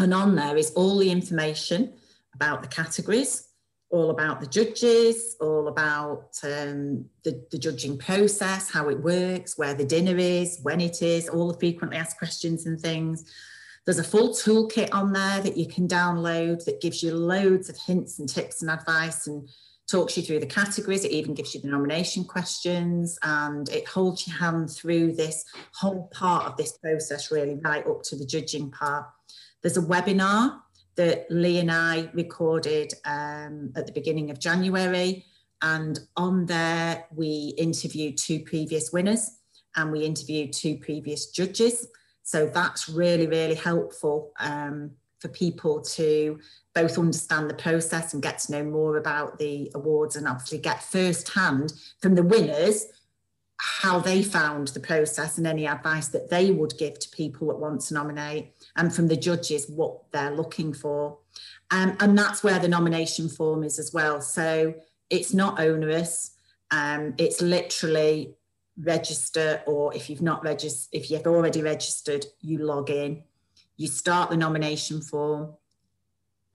and 0.00 0.14
on 0.14 0.34
there 0.34 0.56
is 0.56 0.70
all 0.72 0.98
the 0.98 1.10
information 1.10 1.92
about 2.34 2.62
the 2.62 2.68
categories, 2.68 3.48
all 3.90 4.10
about 4.10 4.40
the 4.40 4.46
judges, 4.46 5.36
all 5.40 5.68
about 5.68 6.38
um, 6.44 7.04
the, 7.24 7.44
the 7.50 7.58
judging 7.58 7.98
process, 7.98 8.70
how 8.70 8.88
it 8.88 9.02
works, 9.02 9.58
where 9.58 9.74
the 9.74 9.84
dinner 9.84 10.16
is, 10.16 10.58
when 10.62 10.80
it 10.80 11.02
is, 11.02 11.28
all 11.28 11.48
the 11.52 11.58
frequently 11.58 11.98
asked 11.98 12.18
questions 12.18 12.66
and 12.66 12.80
things. 12.80 13.30
There's 13.84 13.98
a 13.98 14.04
full 14.04 14.30
toolkit 14.30 14.90
on 14.92 15.12
there 15.12 15.40
that 15.40 15.56
you 15.56 15.66
can 15.66 15.88
download 15.88 16.64
that 16.64 16.80
gives 16.80 17.02
you 17.02 17.14
loads 17.14 17.68
of 17.68 17.76
hints 17.78 18.18
and 18.18 18.28
tips 18.28 18.62
and 18.62 18.70
advice 18.70 19.26
and 19.26 19.48
talks 19.90 20.16
you 20.16 20.22
through 20.22 20.38
the 20.38 20.46
categories, 20.46 21.04
it 21.04 21.10
even 21.10 21.34
gives 21.34 21.54
you 21.54 21.60
the 21.60 21.68
nomination 21.68 22.24
questions, 22.24 23.18
and 23.22 23.68
it 23.70 23.88
holds 23.88 24.26
your 24.26 24.36
hand 24.36 24.70
through 24.70 25.12
this 25.12 25.44
whole 25.74 26.08
part 26.12 26.46
of 26.46 26.56
this 26.56 26.78
process, 26.78 27.32
really, 27.32 27.58
right 27.64 27.86
up 27.86 28.02
to 28.04 28.16
the 28.16 28.24
judging 28.24 28.70
part. 28.70 29.06
There's 29.62 29.76
a 29.76 29.82
webinar 29.82 30.60
that 30.96 31.26
Lee 31.30 31.58
and 31.58 31.70
I 31.70 32.10
recorded 32.14 32.92
um, 33.04 33.72
at 33.76 33.86
the 33.86 33.92
beginning 33.92 34.30
of 34.30 34.38
January, 34.38 35.24
and 35.62 35.98
on 36.16 36.46
there 36.46 37.04
we 37.14 37.54
interviewed 37.58 38.16
two 38.18 38.40
previous 38.40 38.92
winners 38.92 39.38
and 39.76 39.92
we 39.92 40.04
interviewed 40.04 40.52
two 40.52 40.78
previous 40.78 41.26
judges. 41.26 41.86
So 42.22 42.46
that's 42.46 42.88
really, 42.88 43.26
really 43.26 43.54
helpful 43.54 44.32
um, 44.40 44.92
for 45.20 45.28
people 45.28 45.82
to 45.82 46.38
both 46.74 46.98
understand 46.98 47.50
the 47.50 47.54
process 47.54 48.14
and 48.14 48.22
get 48.22 48.38
to 48.40 48.52
know 48.52 48.64
more 48.64 48.96
about 48.96 49.38
the 49.38 49.70
awards 49.74 50.16
and 50.16 50.26
obviously 50.26 50.58
get 50.58 50.82
firsthand 50.82 51.72
from 52.00 52.14
the 52.14 52.22
winners 52.22 52.86
how 53.60 54.00
they 54.00 54.22
found 54.22 54.68
the 54.68 54.80
process 54.80 55.36
and 55.36 55.46
any 55.46 55.66
advice 55.66 56.08
that 56.08 56.30
they 56.30 56.50
would 56.50 56.76
give 56.78 56.98
to 56.98 57.08
people 57.10 57.48
that 57.48 57.58
want 57.58 57.80
to 57.82 57.94
nominate 57.94 58.54
and 58.76 58.94
from 58.94 59.08
the 59.08 59.16
judges 59.16 59.68
what 59.68 60.10
they're 60.12 60.34
looking 60.34 60.72
for. 60.72 61.18
Um, 61.70 61.96
and 62.00 62.16
that's 62.16 62.42
where 62.42 62.58
the 62.58 62.68
nomination 62.68 63.28
form 63.28 63.64
is 63.64 63.78
as 63.78 63.92
well. 63.92 64.20
So 64.20 64.74
it's 65.08 65.32
not 65.34 65.60
onerous. 65.60 66.32
Um, 66.70 67.14
it's 67.18 67.40
literally 67.40 68.34
register 68.82 69.62
or 69.66 69.94
if 69.94 70.08
you've 70.08 70.22
not 70.22 70.42
registered 70.42 70.88
if 70.92 71.10
you've 71.10 71.26
already 71.26 71.60
registered 71.60 72.24
you 72.40 72.56
log 72.56 72.88
in 72.88 73.22
you 73.80 73.86
start 73.86 74.28
the 74.28 74.36
nomination 74.36 75.00
form. 75.00 75.54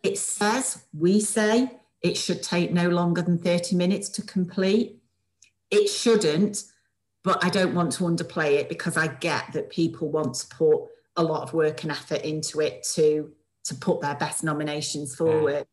It 0.04 0.20
says, 0.20 0.86
we 0.94 1.20
say, 1.20 1.72
it 2.04 2.18
should 2.18 2.44
take 2.44 2.72
no 2.72 2.88
longer 2.88 3.24
than 3.24 3.40
30 3.40 3.76
minutes 3.76 4.10
to 4.10 4.22
complete. 4.22 5.02
It 5.72 5.88
shouldn't, 5.88 6.66
but 7.24 7.44
I 7.44 7.50
don't 7.50 7.74
want 7.74 7.94
to 7.94 8.04
underplay 8.04 8.60
it 8.60 8.70
because 8.70 8.96
I 8.96 9.08
get 9.08 9.54
that 9.54 9.72
people 9.72 10.12
want 10.12 10.36
to 10.36 10.48
put 10.56 10.84
a 11.18 11.24
lot 11.24 11.44
of 11.44 11.54
work 11.54 11.84
and 11.84 11.92
effort 11.92 12.22
into 12.22 12.60
it 12.60 12.84
to 12.96 13.32
to 13.66 13.76
put 13.76 14.02
their 14.02 14.16
best 14.16 14.44
nominations 14.44 15.16
forward. 15.16 15.66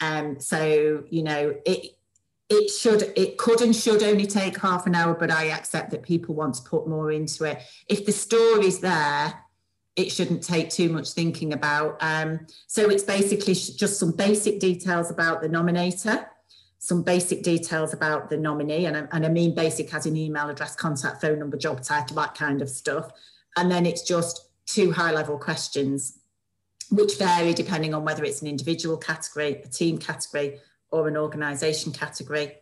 Um, 0.00 0.40
so 0.40 1.04
you 1.10 1.22
know 1.22 1.54
it 1.64 1.96
it 2.48 2.70
should 2.70 3.12
it 3.16 3.36
could 3.36 3.60
and 3.60 3.74
should 3.74 4.02
only 4.02 4.26
take 4.26 4.58
half 4.58 4.86
an 4.86 4.94
hour, 4.94 5.14
but 5.14 5.30
I 5.30 5.46
accept 5.46 5.90
that 5.90 6.02
people 6.02 6.34
want 6.34 6.54
to 6.54 6.62
put 6.62 6.88
more 6.88 7.12
into 7.12 7.44
it. 7.44 7.62
If 7.88 8.06
the 8.06 8.12
story's 8.12 8.80
there 8.80 9.34
it 9.98 10.12
shouldn't 10.12 10.44
take 10.44 10.70
too 10.70 10.88
much 10.88 11.10
thinking 11.10 11.52
about. 11.52 11.96
Um, 12.00 12.46
so 12.68 12.88
it's 12.88 13.02
basically 13.02 13.54
just 13.54 13.98
some 13.98 14.12
basic 14.12 14.60
details 14.60 15.10
about 15.10 15.42
the 15.42 15.48
nominator, 15.48 16.24
some 16.78 17.02
basic 17.02 17.42
details 17.42 17.92
about 17.92 18.30
the 18.30 18.36
nominee, 18.36 18.86
and 18.86 18.96
I, 18.96 19.08
and 19.10 19.26
I 19.26 19.28
mean 19.28 19.56
basic 19.56 19.92
as 19.92 20.06
an 20.06 20.16
email 20.16 20.48
address, 20.48 20.76
contact 20.76 21.20
phone 21.20 21.40
number, 21.40 21.56
job 21.56 21.82
title, 21.82 22.14
that 22.14 22.36
kind 22.36 22.62
of 22.62 22.70
stuff. 22.70 23.10
And 23.56 23.68
then 23.68 23.84
it's 23.86 24.02
just 24.02 24.47
two 24.68 24.92
high 24.92 25.12
level 25.12 25.38
questions, 25.38 26.18
which 26.90 27.16
vary 27.18 27.54
depending 27.54 27.94
on 27.94 28.04
whether 28.04 28.24
it's 28.24 28.42
an 28.42 28.48
individual 28.48 28.96
category, 28.96 29.62
a 29.64 29.68
team 29.68 29.98
category, 29.98 30.60
or 30.90 31.08
an 31.08 31.16
organisation 31.16 31.92
category. 31.92 32.52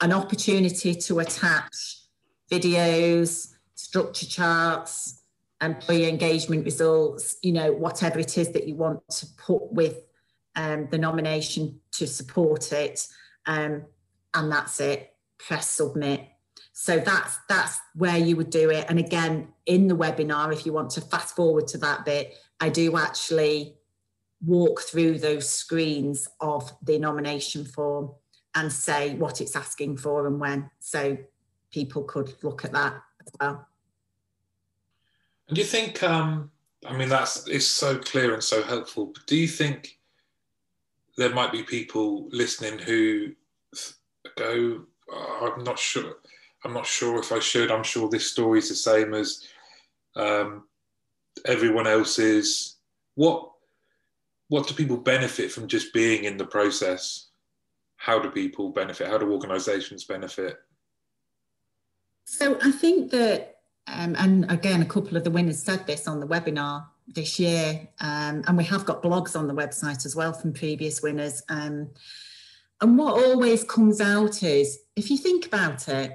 An 0.00 0.12
opportunity 0.12 0.94
to 0.94 1.18
attach 1.18 2.02
videos, 2.50 3.54
structure 3.74 4.26
charts, 4.26 5.22
employee 5.60 6.08
engagement 6.08 6.64
results, 6.64 7.36
you 7.42 7.52
know, 7.52 7.72
whatever 7.72 8.18
it 8.18 8.38
is 8.38 8.52
that 8.52 8.68
you 8.68 8.76
want 8.76 9.06
to 9.08 9.26
put 9.36 9.72
with 9.72 9.96
um, 10.54 10.88
the 10.90 10.98
nomination 10.98 11.80
to 11.92 12.06
support 12.06 12.72
it. 12.72 13.06
Um, 13.46 13.84
and 14.34 14.52
that's 14.52 14.80
it. 14.80 15.14
Press 15.38 15.68
submit. 15.68 16.26
So 16.72 17.00
that's 17.00 17.38
that's 17.48 17.80
where 17.94 18.16
you 18.16 18.36
would 18.36 18.50
do 18.50 18.70
it. 18.70 18.86
And 18.88 19.00
again, 19.00 19.48
in 19.68 19.86
the 19.86 19.94
webinar, 19.94 20.52
if 20.52 20.66
you 20.66 20.72
want 20.72 20.90
to 20.90 21.00
fast 21.00 21.36
forward 21.36 21.68
to 21.68 21.78
that 21.78 22.04
bit, 22.04 22.34
I 22.58 22.70
do 22.70 22.96
actually 22.96 23.74
walk 24.44 24.80
through 24.80 25.18
those 25.18 25.48
screens 25.48 26.26
of 26.40 26.72
the 26.82 26.98
nomination 26.98 27.64
form 27.64 28.10
and 28.54 28.72
say 28.72 29.14
what 29.14 29.40
it's 29.40 29.54
asking 29.54 29.98
for 29.98 30.26
and 30.26 30.40
when. 30.40 30.70
So 30.80 31.18
people 31.70 32.02
could 32.02 32.32
look 32.42 32.64
at 32.64 32.72
that 32.72 32.94
as 33.20 33.32
well. 33.38 33.68
And 35.48 35.54
do 35.54 35.60
you 35.60 35.66
think? 35.66 36.02
Um, 36.02 36.50
I 36.86 36.96
mean, 36.96 37.10
that's 37.10 37.46
it's 37.46 37.66
so 37.66 37.98
clear 37.98 38.32
and 38.32 38.42
so 38.42 38.62
helpful. 38.62 39.06
But 39.06 39.26
do 39.26 39.36
you 39.36 39.48
think 39.48 39.98
there 41.16 41.34
might 41.34 41.52
be 41.52 41.62
people 41.62 42.28
listening 42.30 42.78
who 42.78 43.32
go, 44.36 44.84
oh, 45.10 45.54
"I'm 45.54 45.64
not 45.64 45.78
sure. 45.78 46.16
I'm 46.64 46.72
not 46.72 46.86
sure 46.86 47.18
if 47.18 47.32
I 47.32 47.38
should. 47.38 47.70
I'm 47.70 47.82
sure 47.84 48.08
this 48.08 48.30
story 48.30 48.58
is 48.60 48.68
the 48.68 48.74
same 48.74 49.14
as 49.14 49.46
um, 50.16 50.64
everyone 51.44 51.86
else's." 51.86 52.76
What 53.14 53.50
what 54.48 54.66
do 54.66 54.74
people 54.74 54.96
benefit 54.96 55.52
from 55.52 55.68
just 55.68 55.92
being 55.92 56.24
in 56.24 56.36
the 56.36 56.46
process? 56.46 57.28
How 57.96 58.18
do 58.18 58.30
people 58.30 58.70
benefit? 58.70 59.08
How 59.08 59.18
do 59.18 59.32
organisations 59.32 60.04
benefit? 60.04 60.56
So 62.24 62.58
I 62.62 62.70
think 62.70 63.10
that 63.10 63.58
um, 63.86 64.14
and 64.18 64.50
again, 64.50 64.82
a 64.82 64.86
couple 64.86 65.16
of 65.16 65.24
the 65.24 65.30
winners 65.30 65.62
said 65.62 65.86
this 65.86 66.06
on 66.06 66.20
the 66.20 66.26
webinar 66.26 66.86
this 67.06 67.38
year, 67.38 67.88
um, 68.00 68.44
and 68.46 68.56
we 68.56 68.64
have 68.64 68.84
got 68.84 69.02
blogs 69.02 69.38
on 69.38 69.46
the 69.46 69.54
website 69.54 70.04
as 70.04 70.14
well 70.14 70.32
from 70.32 70.52
previous 70.52 71.02
winners. 71.02 71.42
Um, 71.48 71.90
and 72.80 72.98
what 72.98 73.14
always 73.14 73.64
comes 73.64 74.00
out 74.00 74.42
is, 74.42 74.78
if 74.94 75.10
you 75.10 75.16
think 75.16 75.46
about 75.46 75.88
it, 75.88 76.12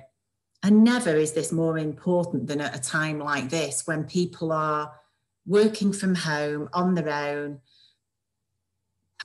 And 0.63 0.85
never 0.85 1.13
is 1.13 1.33
this 1.33 1.51
more 1.51 1.77
important 1.77 2.47
than 2.47 2.61
at 2.61 2.75
a 2.75 2.81
time 2.81 3.19
like 3.19 3.49
this 3.49 3.85
when 3.85 4.05
people 4.05 4.53
are 4.53 4.93
working 5.45 5.91
from 5.91 6.15
home 6.15 6.69
on 6.71 6.95
their 6.95 7.09
own, 7.09 7.59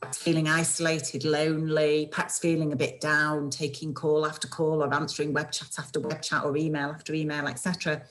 perhaps 0.01 0.19
feeling 0.19 0.49
isolated, 0.49 1.25
lonely, 1.25 2.09
perhaps 2.11 2.41
feeling 2.41 2.73
a 2.73 2.77
bit 2.77 3.01
down, 3.01 3.51
taking 3.51 3.95
call 3.95 4.27
after 4.27 4.49
call 4.49 4.83
or 4.83 4.93
answering 4.93 5.33
web 5.33 5.53
chat 5.53 5.71
after 5.79 6.01
web 6.01 6.21
chat 6.23 6.45
or 6.45 6.57
email 6.57 6.91
after 6.91 7.15
email, 7.15 7.47
etc. 7.47 8.03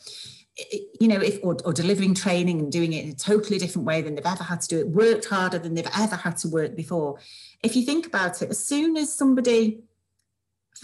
You 1.02 1.10
know, 1.10 1.20
if 1.20 1.40
or, 1.44 1.58
or 1.66 1.74
delivering 1.74 2.14
training 2.14 2.60
and 2.60 2.72
doing 2.72 2.94
it 2.94 3.04
in 3.04 3.12
a 3.12 3.16
totally 3.16 3.60
different 3.60 3.86
way 3.86 4.02
than 4.02 4.16
they've 4.16 4.26
ever 4.26 4.44
had 4.44 4.62
to 4.62 4.68
do 4.70 4.80
it, 4.80 4.88
worked 4.88 5.26
harder 5.26 5.60
than 5.60 5.74
they've 5.74 5.86
ever 5.98 6.16
had 6.16 6.38
to 6.38 6.48
work 6.48 6.78
before. 6.78 7.20
If 7.62 7.76
you 7.76 7.84
think 7.84 8.08
about 8.08 8.42
it, 8.42 8.50
as 8.50 8.64
soon 8.64 8.96
as 8.96 9.14
somebody 9.14 9.84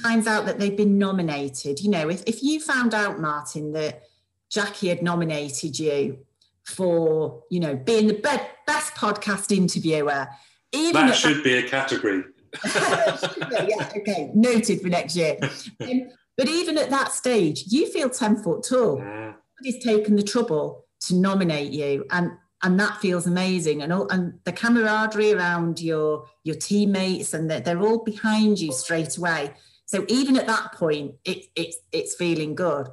finds 0.02 0.28
out 0.28 0.46
that 0.46 0.60
they've 0.60 0.76
been 0.76 0.98
nominated, 0.98 1.80
you 1.80 1.90
know, 1.90 2.10
if, 2.10 2.24
if 2.26 2.44
you 2.44 2.60
found 2.60 2.94
out, 2.94 3.20
Martin, 3.20 3.74
that 3.74 4.04
Jackie 4.50 4.90
had 4.90 5.02
nominated 5.02 5.78
you 5.78 6.20
for, 6.66 7.44
you 7.50 7.60
know, 7.60 7.76
being 7.76 8.08
the 8.08 8.14
be- 8.14 8.48
best 8.66 8.96
podcast 8.96 9.56
interviewer, 9.56 10.28
even 10.72 11.08
that 11.08 11.16
should 11.16 11.38
that, 11.38 11.44
be 11.44 11.56
a 11.56 11.64
category. 11.64 12.24
yeah, 12.66 13.92
okay, 13.98 14.32
noted 14.34 14.82
for 14.82 14.90
next 14.90 15.16
year. 15.16 15.38
Um, 15.82 16.10
but 16.38 16.48
even 16.48 16.78
at 16.78 16.90
that 16.90 17.12
stage, 17.12 17.66
you 17.68 17.92
feel 17.92 18.10
10 18.10 18.44
foot 18.44 18.66
tall. 18.68 19.00
Yeah. 19.00 19.34
Somebody's 19.58 19.84
taken 19.84 20.16
the 20.16 20.24
trouble 20.24 20.86
to 21.02 21.16
nominate 21.16 21.72
you. 21.72 22.06
And 22.10 22.32
and 22.64 22.80
that 22.80 23.02
feels 23.02 23.28
amazing 23.28 23.82
and 23.82 23.92
all, 23.92 24.08
and 24.08 24.40
the 24.46 24.52
camaraderie 24.54 25.34
around 25.34 25.82
your 25.82 26.26
your 26.46 26.56
teammates 26.56 27.34
and 27.34 27.52
that 27.52 27.66
they're 27.66 27.82
all 27.82 28.04
behind 28.04 28.58
you 28.58 28.72
straight 28.72 29.18
away 29.18 29.54
so 29.86 30.06
even 30.08 30.38
at 30.38 30.48
that 30.48 30.74
point, 30.74 31.16
it, 31.26 31.46
it, 31.56 31.76
it's 31.92 32.16
feeling 32.16 32.56
good. 32.56 32.88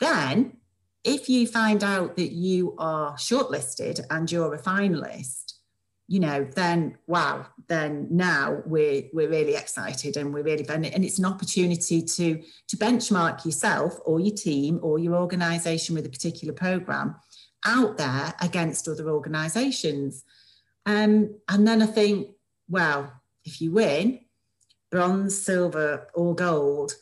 Then, 0.00 0.58
if 1.04 1.28
you 1.28 1.46
find 1.46 1.84
out 1.84 2.16
that 2.16 2.32
you 2.32 2.74
are 2.78 3.14
shortlisted 3.14 4.04
and 4.10 4.30
you're 4.30 4.54
a 4.54 4.58
finalist, 4.58 5.54
you 6.08 6.20
know, 6.20 6.44
then 6.54 6.96
wow, 7.06 7.46
then 7.68 8.06
now 8.10 8.62
we're 8.64 9.04
we're 9.12 9.28
really 9.28 9.56
excited 9.56 10.16
and 10.16 10.32
we're 10.32 10.44
really 10.44 10.64
and 10.68 11.04
it's 11.04 11.18
an 11.18 11.24
opportunity 11.24 12.00
to 12.00 12.42
to 12.68 12.76
benchmark 12.76 13.44
yourself 13.44 13.98
or 14.04 14.20
your 14.20 14.34
team 14.34 14.78
or 14.82 15.00
your 15.00 15.14
organisation 15.14 15.96
with 15.96 16.06
a 16.06 16.10
particular 16.10 16.54
program 16.54 17.16
out 17.64 17.96
there 17.96 18.34
against 18.40 18.86
other 18.86 19.10
organisations. 19.10 20.24
Um, 20.84 21.34
and 21.48 21.66
then 21.66 21.82
I 21.82 21.86
think, 21.86 22.28
well, 22.68 23.12
if 23.44 23.60
you 23.60 23.72
win, 23.72 24.20
bronze, 24.96 25.38
silver, 25.38 26.08
or 26.14 26.34
gold, 26.34 26.94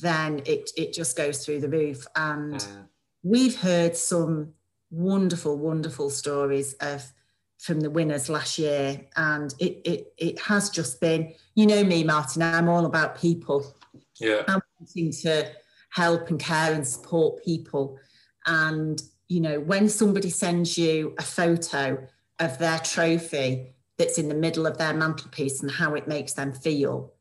then 0.00 0.40
it, 0.46 0.70
it 0.78 0.94
just 0.94 1.14
goes 1.14 1.44
through 1.44 1.60
the 1.60 1.68
roof. 1.68 2.06
And 2.16 2.54
mm. 2.54 2.88
we've 3.22 3.60
heard 3.60 3.94
some 3.96 4.54
wonderful, 4.90 5.58
wonderful 5.58 6.08
stories 6.08 6.72
of 6.80 7.12
from 7.58 7.80
the 7.80 7.90
winners 7.90 8.30
last 8.30 8.58
year. 8.58 8.98
And 9.16 9.54
it 9.58 9.82
it 9.84 10.12
it 10.16 10.40
has 10.40 10.70
just 10.70 11.02
been, 11.02 11.34
you 11.54 11.66
know 11.66 11.84
me, 11.84 12.02
Martin, 12.02 12.40
I'm 12.42 12.68
all 12.68 12.86
about 12.86 13.20
people. 13.20 13.76
Yeah. 14.18 14.44
I'm 14.48 14.62
wanting 14.80 15.12
to 15.22 15.50
help 15.90 16.30
and 16.30 16.40
care 16.40 16.72
and 16.72 16.86
support 16.86 17.44
people. 17.44 17.98
And, 18.46 19.02
you 19.28 19.40
know, 19.40 19.60
when 19.60 19.90
somebody 19.90 20.30
sends 20.30 20.78
you 20.78 21.14
a 21.18 21.22
photo 21.22 22.06
of 22.38 22.58
their 22.58 22.78
trophy 22.78 23.74
that's 23.98 24.18
in 24.18 24.28
the 24.28 24.34
middle 24.34 24.66
of 24.66 24.78
their 24.78 24.94
mantelpiece 24.94 25.62
and 25.62 25.70
how 25.70 25.94
it 25.94 26.08
makes 26.08 26.32
them 26.32 26.52
feel, 26.52 27.13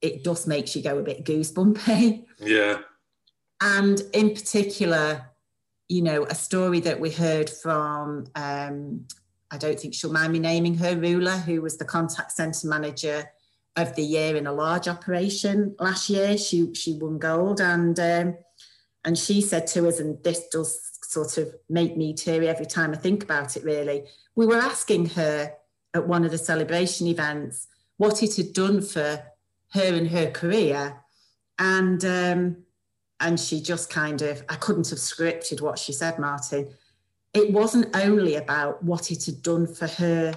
it 0.00 0.24
just 0.24 0.46
makes 0.46 0.74
you 0.76 0.82
go 0.82 0.98
a 0.98 1.02
bit 1.02 1.24
goosebumpy. 1.24 2.24
Yeah. 2.38 2.78
And 3.60 4.00
in 4.12 4.34
particular, 4.34 5.26
you 5.88 6.02
know, 6.02 6.24
a 6.24 6.34
story 6.34 6.80
that 6.80 7.00
we 7.00 7.10
heard 7.10 7.50
from, 7.50 8.26
um, 8.34 9.06
I 9.50 9.58
don't 9.58 9.78
think 9.78 9.94
she'll 9.94 10.12
mind 10.12 10.32
me 10.32 10.38
naming 10.38 10.76
her, 10.76 10.94
Rula, 10.94 11.42
who 11.42 11.62
was 11.62 11.76
the 11.76 11.84
contact 11.84 12.32
centre 12.32 12.68
manager 12.68 13.28
of 13.76 13.94
the 13.96 14.02
year 14.02 14.36
in 14.36 14.46
a 14.46 14.52
large 14.52 14.88
operation 14.88 15.74
last 15.78 16.10
year. 16.10 16.36
She 16.36 16.74
she 16.74 16.98
won 17.00 17.18
gold, 17.18 17.60
and 17.60 17.98
um, 17.98 18.36
and 19.04 19.16
she 19.16 19.40
said 19.40 19.66
to 19.68 19.88
us, 19.88 20.00
and 20.00 20.22
this 20.22 20.48
does 20.48 20.98
sort 21.02 21.38
of 21.38 21.54
make 21.70 21.96
me 21.96 22.12
teary 22.12 22.48
every 22.48 22.66
time 22.66 22.92
I 22.92 22.96
think 22.96 23.22
about 23.22 23.56
it. 23.56 23.64
Really, 23.64 24.04
we 24.36 24.46
were 24.46 24.58
asking 24.58 25.10
her 25.10 25.52
at 25.94 26.06
one 26.06 26.24
of 26.24 26.30
the 26.30 26.38
celebration 26.38 27.06
events 27.06 27.66
what 27.96 28.22
it 28.22 28.36
had 28.36 28.52
done 28.52 28.82
for 28.82 29.22
her 29.72 29.94
and 29.94 30.08
her 30.08 30.30
career. 30.30 31.00
And 31.58 32.04
um, 32.04 32.56
and 33.20 33.38
she 33.38 33.60
just 33.60 33.90
kind 33.90 34.22
of, 34.22 34.42
I 34.48 34.54
couldn't 34.56 34.90
have 34.90 34.98
scripted 34.98 35.60
what 35.60 35.78
she 35.78 35.92
said, 35.92 36.18
Martin. 36.18 36.68
It 37.34 37.52
wasn't 37.52 37.94
only 37.96 38.36
about 38.36 38.82
what 38.82 39.10
it 39.10 39.24
had 39.26 39.42
done 39.42 39.66
for 39.66 39.88
her 39.88 40.34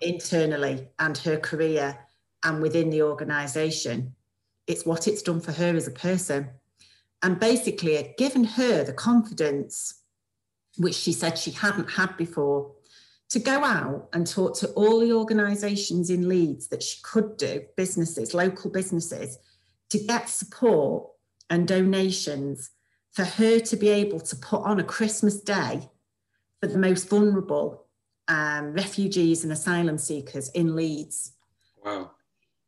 internally 0.00 0.88
and 0.98 1.16
her 1.18 1.38
career 1.38 1.96
and 2.42 2.60
within 2.60 2.90
the 2.90 3.02
organization. 3.02 4.14
It's 4.66 4.84
what 4.84 5.06
it's 5.06 5.22
done 5.22 5.40
for 5.40 5.52
her 5.52 5.76
as 5.76 5.86
a 5.86 5.92
person. 5.92 6.50
And 7.22 7.38
basically, 7.38 7.94
it 7.94 8.18
given 8.18 8.44
her 8.44 8.84
the 8.84 8.92
confidence, 8.92 10.02
which 10.76 10.94
she 10.94 11.12
said 11.12 11.38
she 11.38 11.52
hadn't 11.52 11.90
had 11.92 12.16
before, 12.16 12.72
to 13.30 13.38
go 13.38 13.64
out 13.64 14.08
and 14.12 14.26
talk 14.26 14.56
to 14.58 14.68
all 14.70 15.00
the 15.00 15.12
organisations 15.12 16.10
in 16.10 16.28
Leeds 16.28 16.68
that 16.68 16.82
she 16.82 17.00
could 17.02 17.36
do, 17.36 17.62
businesses, 17.76 18.34
local 18.34 18.70
businesses, 18.70 19.38
to 19.90 19.98
get 19.98 20.28
support 20.28 21.08
and 21.50 21.66
donations 21.66 22.70
for 23.12 23.24
her 23.24 23.60
to 23.60 23.76
be 23.76 23.88
able 23.88 24.20
to 24.20 24.36
put 24.36 24.62
on 24.62 24.80
a 24.80 24.84
Christmas 24.84 25.40
day 25.40 25.88
for 26.60 26.66
the 26.66 26.78
most 26.78 27.08
vulnerable 27.08 27.86
um, 28.28 28.72
refugees 28.72 29.44
and 29.44 29.52
asylum 29.52 29.98
seekers 29.98 30.50
in 30.50 30.74
Leeds. 30.74 31.32
Wow. 31.84 32.10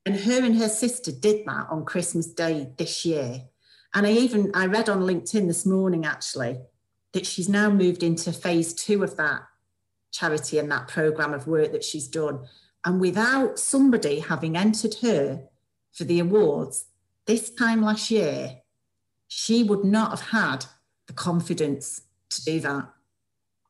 And 0.04 0.16
her 0.20 0.44
and 0.44 0.56
her 0.56 0.68
sister 0.68 1.10
did 1.10 1.46
that 1.46 1.66
on 1.70 1.84
Christmas 1.84 2.26
Day 2.26 2.70
this 2.76 3.04
year. 3.04 3.42
And 3.94 4.06
I 4.06 4.12
even 4.12 4.52
I 4.54 4.66
read 4.66 4.88
on 4.88 5.00
LinkedIn 5.00 5.46
this 5.46 5.66
morning 5.66 6.04
actually 6.04 6.58
that 7.12 7.26
she's 7.26 7.48
now 7.48 7.70
moved 7.70 8.02
into 8.02 8.32
phase 8.32 8.74
two 8.74 9.02
of 9.02 9.16
that 9.16 9.42
charity 10.12 10.58
and 10.58 10.70
that 10.70 10.88
program 10.88 11.34
of 11.34 11.46
work 11.46 11.72
that 11.72 11.84
she's 11.84 12.08
done. 12.08 12.40
And 12.84 13.00
without 13.00 13.58
somebody 13.58 14.20
having 14.20 14.56
entered 14.56 14.94
her 15.02 15.42
for 15.92 16.04
the 16.04 16.20
awards 16.20 16.86
this 17.26 17.50
time 17.50 17.82
last 17.82 18.10
year, 18.10 18.58
she 19.28 19.62
would 19.64 19.84
not 19.84 20.10
have 20.10 20.28
had 20.28 20.64
the 21.06 21.12
confidence 21.12 22.02
to 22.30 22.44
do 22.44 22.60
that. 22.60 22.88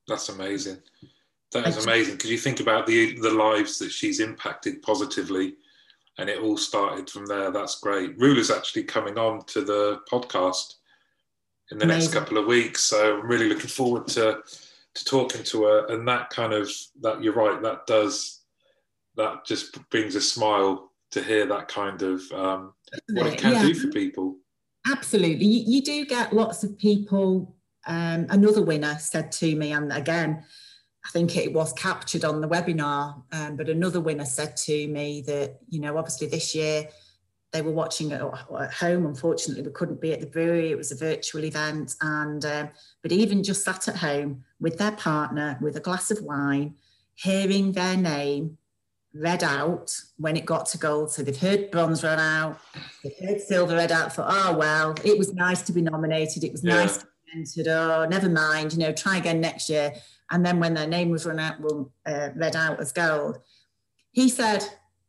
That's 0.07 0.29
amazing. 0.29 0.79
That 1.53 1.67
is 1.69 1.85
amazing 1.85 2.17
because 2.17 2.31
you 2.31 2.39
think 2.39 2.61
about 2.61 2.87
the 2.87 3.19
the 3.21 3.31
lives 3.31 3.79
that 3.79 3.91
she's 3.91 4.21
impacted 4.21 4.83
positively, 4.83 5.55
and 6.19 6.29
it 6.29 6.41
all 6.41 6.57
started 6.57 7.09
from 7.09 7.27
there. 7.27 7.51
That's 7.51 7.81
great. 7.81 8.19
Rula's 8.19 8.51
actually 8.51 8.85
coming 8.85 9.17
on 9.17 9.45
to 9.47 9.63
the 9.63 10.01
podcast 10.11 10.75
in 11.71 11.79
the 11.79 11.85
amazing. 11.85 12.11
next 12.11 12.15
couple 12.15 12.39
of 12.39 12.47
weeks, 12.47 12.83
so 12.83 13.19
I'm 13.19 13.27
really 13.27 13.49
looking 13.49 13.69
forward 13.69 14.07
to 14.09 14.43
to 14.97 15.05
talking 15.05 15.43
to 15.45 15.65
her 15.65 15.87
and 15.87 16.07
that 16.09 16.31
kind 16.31 16.53
of 16.53 16.71
that 17.01 17.23
you're 17.23 17.35
right 17.35 17.63
that 17.63 17.87
does 17.87 18.43
that 19.17 19.45
just 19.45 19.79
brings 19.91 20.15
a 20.15 20.21
smile 20.21 20.91
to 21.11 21.23
hear 21.23 21.47
that 21.47 21.69
kind 21.69 22.03
of 22.03 22.21
um, 22.33 22.73
what 23.11 23.27
it 23.27 23.39
can 23.39 23.53
yeah. 23.53 23.63
do 23.63 23.75
for 23.75 23.89
people 23.89 24.37
absolutely 24.91 25.45
you, 25.45 25.65
you 25.67 25.83
do 25.83 26.05
get 26.05 26.33
lots 26.33 26.65
of 26.65 26.77
people 26.79 27.55
um, 27.87 28.27
another 28.31 28.63
winner 28.63 28.97
said 28.99 29.31
to 29.31 29.55
me 29.55 29.73
and 29.73 29.93
again 29.93 30.43
I 31.05 31.09
think 31.11 31.37
it 31.37 31.53
was 31.53 31.73
captured 31.75 32.25
on 32.25 32.41
the 32.41 32.49
webinar, 32.49 33.23
um, 33.31 33.55
but 33.55 33.69
another 33.69 34.01
winner 34.01 34.25
said 34.25 34.57
to 34.57 34.89
me 34.89 35.23
that, 35.29 35.61
you 35.69 35.81
know, 35.81 35.97
obviously 35.97 36.27
this 36.27 36.53
year 36.53 36.89
they 37.53 37.63
were 37.63 37.73
watching 37.73 38.11
it 38.11 38.21
at 38.21 38.75
home. 38.75 39.07
Unfortunately, 39.07 39.63
we 39.63 39.73
couldn't 39.73 40.01
be 40.01 40.13
at 40.13 40.21
the 40.21 40.27
brewery. 40.27 40.71
It 40.71 40.77
was 40.77 40.93
a 40.93 40.97
virtual 40.97 41.45
event, 41.45 41.95
and 42.01 42.45
um, 42.45 42.71
but 43.03 43.13
even 43.13 43.43
just 43.43 43.65
sat 43.65 43.89
at 43.89 43.97
home 43.97 44.45
with 44.61 44.79
their 44.79 44.93
partner 44.93 45.59
with 45.61 45.77
a 45.77 45.81
glass 45.81 46.11
of 46.11 46.23
wine, 46.23 46.75
hearing 47.15 47.73
their 47.73 47.97
name 47.97 48.59
read 49.15 49.43
out 49.43 49.99
when 50.19 50.37
it 50.37 50.45
got 50.45 50.67
to 50.67 50.79
gold. 50.79 51.11
So 51.11 51.23
they've 51.23 51.37
heard 51.37 51.71
bronze 51.71 52.05
run 52.05 52.19
out, 52.19 52.59
they've 53.03 53.17
heard 53.19 53.41
silver 53.41 53.75
read 53.75 53.93
out. 53.93 54.13
Thought, 54.13 54.29
oh 54.31 54.57
well, 54.59 54.95
it 55.05 55.19
was 55.19 55.33
nice 55.33 55.63
to 55.63 55.73
be 55.73 55.83
nominated. 55.83 56.45
It 56.45 56.53
was 56.53 56.65
yeah. 56.65 56.75
nice 56.75 56.99
to 56.99 57.05
be 57.05 57.39
entered. 57.39 57.69
Oh, 57.69 58.07
never 58.09 58.29
mind. 58.29 58.73
You 58.73 58.81
know, 58.81 58.93
try 58.93 59.17
again 59.19 59.41
next 59.41 59.69
year. 59.69 59.93
And 60.31 60.45
then 60.45 60.59
when 60.59 60.75
their 60.75 60.89
name 60.89 61.11
was 61.11 61.25
run 61.25 61.39
out, 61.39 61.61
well, 61.61 61.93
uh, 62.05 62.31
read 62.35 62.57
out 62.57 62.81
as 62.81 62.93
gold, 62.93 63.39
he 64.11 64.29
said 64.29 64.67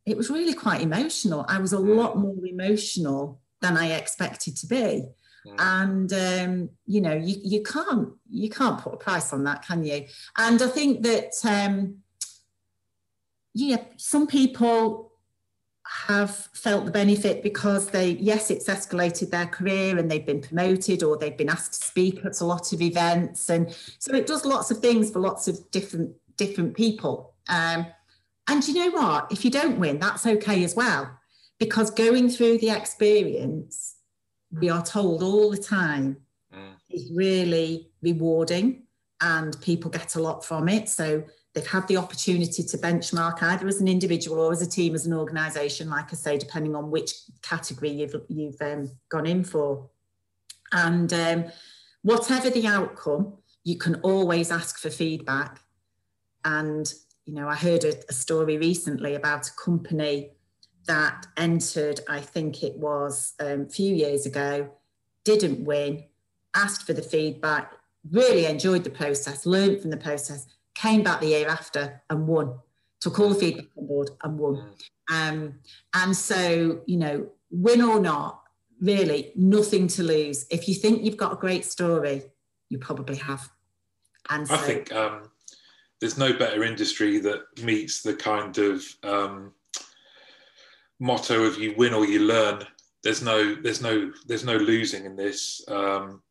it 0.08 0.16
was 0.16 0.30
really 0.30 0.54
quite 0.54 0.80
emotional. 0.80 1.44
I 1.48 1.58
was 1.58 1.72
a 1.72 1.76
mm. 1.76 1.96
lot 1.96 2.16
more 2.18 2.46
emotional 2.46 3.40
than 3.60 3.76
I 3.76 3.92
expected 3.92 4.56
to 4.56 4.66
be. 4.66 5.04
Mm. 5.46 5.54
And 5.58 6.12
um, 6.12 6.70
you 6.86 7.00
know, 7.00 7.14
you, 7.14 7.36
you 7.42 7.62
can't 7.62 8.10
you 8.28 8.50
can't 8.50 8.80
put 8.80 8.94
a 8.94 8.96
price 8.96 9.32
on 9.32 9.44
that, 9.44 9.64
can 9.66 9.84
you? 9.84 10.06
And 10.36 10.60
I 10.60 10.68
think 10.68 11.02
that 11.02 11.32
um, 11.44 11.98
yeah, 13.54 13.78
some 13.96 14.26
people 14.26 15.12
have 16.06 16.34
felt 16.52 16.84
the 16.84 16.90
benefit 16.90 17.42
because 17.42 17.88
they, 17.88 18.10
yes, 18.10 18.50
it's 18.50 18.68
escalated 18.68 19.30
their 19.30 19.46
career 19.46 19.96
and 19.98 20.10
they've 20.10 20.26
been 20.26 20.42
promoted 20.42 21.02
or 21.02 21.16
they've 21.16 21.36
been 21.36 21.48
asked 21.48 21.80
to 21.80 21.86
speak 21.86 22.24
at 22.26 22.40
a 22.40 22.44
lot 22.44 22.72
of 22.74 22.82
events. 22.82 23.48
And 23.48 23.74
so 23.98 24.14
it 24.14 24.26
does 24.26 24.44
lots 24.44 24.70
of 24.70 24.78
things 24.78 25.10
for 25.10 25.20
lots 25.20 25.48
of 25.48 25.70
different 25.70 26.14
different 26.36 26.76
people. 26.76 27.34
Um, 27.48 27.86
and 28.48 28.66
you 28.66 28.74
know 28.74 28.90
what? 28.90 29.30
If 29.30 29.44
you 29.44 29.50
don't 29.50 29.78
win, 29.78 29.98
that's 29.98 30.26
okay 30.26 30.64
as 30.64 30.74
well. 30.74 31.18
Because 31.58 31.90
going 31.90 32.30
through 32.30 32.58
the 32.58 32.70
experience, 32.70 33.96
we 34.50 34.70
are 34.70 34.84
told 34.84 35.22
all 35.22 35.50
the 35.50 35.58
time, 35.58 36.16
mm. 36.54 36.72
is 36.88 37.10
really 37.14 37.90
rewarding 38.00 38.84
and 39.20 39.60
people 39.60 39.90
get 39.90 40.14
a 40.14 40.22
lot 40.22 40.44
from 40.44 40.68
it. 40.68 40.88
So 40.88 41.24
they've 41.52 41.66
had 41.66 41.86
the 41.88 41.96
opportunity 41.98 42.62
to 42.62 42.78
benchmark 42.78 43.42
either 43.42 43.66
as 43.66 43.80
an 43.80 43.88
individual 43.88 44.38
or 44.38 44.52
as 44.52 44.62
a 44.62 44.70
team, 44.70 44.94
as 44.94 45.04
an 45.04 45.12
organisation, 45.12 45.90
like 45.90 46.12
I 46.12 46.16
say, 46.16 46.38
depending 46.38 46.74
on 46.74 46.90
which 46.90 47.12
category 47.42 47.90
you've, 47.90 48.14
you've 48.28 48.62
um, 48.62 48.90
gone 49.10 49.26
in 49.26 49.44
for. 49.44 49.90
And 50.72 51.12
um, 51.12 51.46
whatever 52.02 52.48
the 52.48 52.66
outcome, 52.66 53.34
you 53.64 53.76
can 53.76 53.96
always 53.96 54.50
ask 54.50 54.78
for 54.78 54.90
feedback. 54.90 55.60
And, 56.44 56.90
you 57.28 57.34
know, 57.34 57.46
I 57.46 57.56
heard 57.56 57.84
a, 57.84 57.92
a 58.08 58.12
story 58.14 58.56
recently 58.56 59.14
about 59.14 59.48
a 59.48 59.52
company 59.52 60.30
that 60.86 61.26
entered, 61.36 62.00
I 62.08 62.20
think 62.20 62.62
it 62.62 62.78
was 62.78 63.34
um, 63.38 63.66
a 63.66 63.68
few 63.68 63.94
years 63.94 64.24
ago, 64.24 64.70
didn't 65.24 65.62
win, 65.62 66.04
asked 66.54 66.86
for 66.86 66.94
the 66.94 67.02
feedback, 67.02 67.74
really 68.10 68.46
enjoyed 68.46 68.82
the 68.82 68.88
process, 68.88 69.44
learned 69.44 69.82
from 69.82 69.90
the 69.90 69.98
process, 69.98 70.46
came 70.74 71.02
back 71.02 71.20
the 71.20 71.26
year 71.26 71.48
after 71.48 72.00
and 72.08 72.26
won, 72.26 72.54
took 72.98 73.20
all 73.20 73.28
the 73.28 73.34
feedback 73.34 73.66
on 73.76 73.86
board 73.86 74.10
and 74.24 74.38
won. 74.38 74.70
Um, 75.12 75.58
and 75.92 76.16
so, 76.16 76.80
you 76.86 76.96
know, 76.96 77.26
win 77.50 77.82
or 77.82 78.00
not, 78.00 78.40
really 78.80 79.32
nothing 79.36 79.86
to 79.88 80.02
lose. 80.02 80.46
If 80.50 80.66
you 80.66 80.74
think 80.74 81.04
you've 81.04 81.18
got 81.18 81.34
a 81.34 81.36
great 81.36 81.66
story, 81.66 82.22
you 82.70 82.78
probably 82.78 83.16
have. 83.16 83.50
And 84.30 84.48
so, 84.48 84.54
I 84.54 84.58
think 84.58 84.92
um, 84.92 85.30
there's 86.00 86.18
no 86.18 86.32
better 86.32 86.62
industry 86.64 87.18
that 87.20 87.42
meets 87.62 88.02
the 88.02 88.14
kind 88.14 88.56
of 88.58 88.82
um, 89.02 89.52
motto 91.00 91.44
of 91.44 91.58
you 91.58 91.74
win 91.76 91.94
or 91.94 92.06
you 92.06 92.20
learn. 92.20 92.64
There's 93.02 93.22
no, 93.22 93.54
there's 93.54 93.82
no, 93.82 94.12
there's 94.26 94.44
no 94.44 94.56
losing 94.56 95.04
in 95.04 95.16
this. 95.16 95.62
Um, 95.68 96.22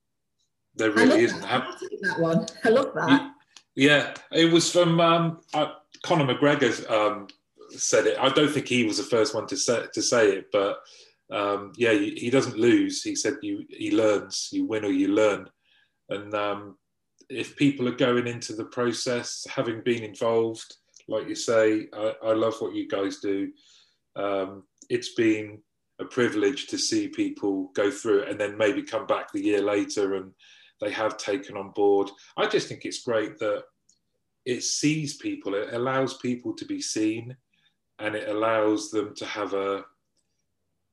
there 0.75 0.91
really 0.91 1.23
isn't. 1.23 1.41
That. 1.41 1.67
that 2.01 2.19
one. 2.19 2.45
I 2.63 2.69
love 2.69 2.93
that. 2.93 3.32
Yeah, 3.75 4.13
it 4.32 4.51
was 4.51 4.71
from 4.71 4.99
um, 4.99 5.41
uh, 5.53 5.73
Conor 6.03 6.34
McGregor 6.34 6.89
um, 6.89 7.27
said 7.69 8.08
it. 8.08 8.17
I 8.19 8.30
don't 8.30 8.51
think 8.51 8.67
he 8.67 8.86
was 8.86 8.97
the 8.97 9.03
first 9.03 9.36
one 9.36 9.47
to 9.47 9.58
say 9.58 9.86
to 9.93 10.01
say 10.01 10.30
it, 10.30 10.47
but 10.51 10.80
um, 11.32 11.73
yeah, 11.75 11.93
he, 11.93 12.12
he, 12.12 12.30
doesn't 12.30 12.58
lose. 12.58 13.03
He 13.03 13.15
said 13.15 13.36
you 13.41 13.65
he 13.69 13.95
learns. 13.95 14.49
You 14.51 14.65
win 14.65 14.86
or 14.86 14.89
you 14.89 15.10
learn, 15.10 15.49
and 16.10 16.34
um, 16.34 16.77
if 17.30 17.56
people 17.56 17.88
are 17.88 17.96
going 17.96 18.28
into 18.28 18.54
the 18.54 18.66
process, 18.66 19.46
having 19.50 19.82
been 19.82 20.04
involved, 20.04 20.76
like 21.08 21.28
you 21.28 21.36
say, 21.36 21.88
I, 21.94 22.13
I 22.24 22.34
love 22.34 22.56
what 22.60 22.76
you 22.76 22.88
guys 22.88 23.18
do. 23.18 23.52
Um, 24.16 24.63
it's 24.90 25.13
been 25.13 25.60
a 26.00 26.06
privilege 26.06 26.68
to 26.68 26.78
see 26.78 27.08
people 27.08 27.72
go 27.76 27.90
through 27.92 28.20
it 28.20 28.30
and 28.30 28.40
then 28.40 28.58
maybe 28.58 28.84
come 28.84 29.06
back 29.08 29.32
the 29.32 29.44
year 29.44 29.62
later 29.62 30.16
and 30.16 30.32
they 30.80 30.92
have 30.92 31.18
taken 31.18 31.58
on 31.58 31.72
board. 31.72 32.10
I 32.38 32.48
just 32.48 32.68
think 32.68 32.86
it's 32.86 33.04
great 33.04 33.40
that 33.40 33.63
it 34.46 34.63
sees 34.63 35.18
people, 35.18 35.56
it 35.56 35.74
allows 35.74 36.18
people 36.18 36.54
to 36.54 36.66
be 36.66 36.82
seen, 36.82 37.36
and 38.00 38.16
it 38.16 38.30
allows 38.30 38.92
them 38.92 39.13
to 39.16 39.26
have 39.26 39.54
a 39.54 39.84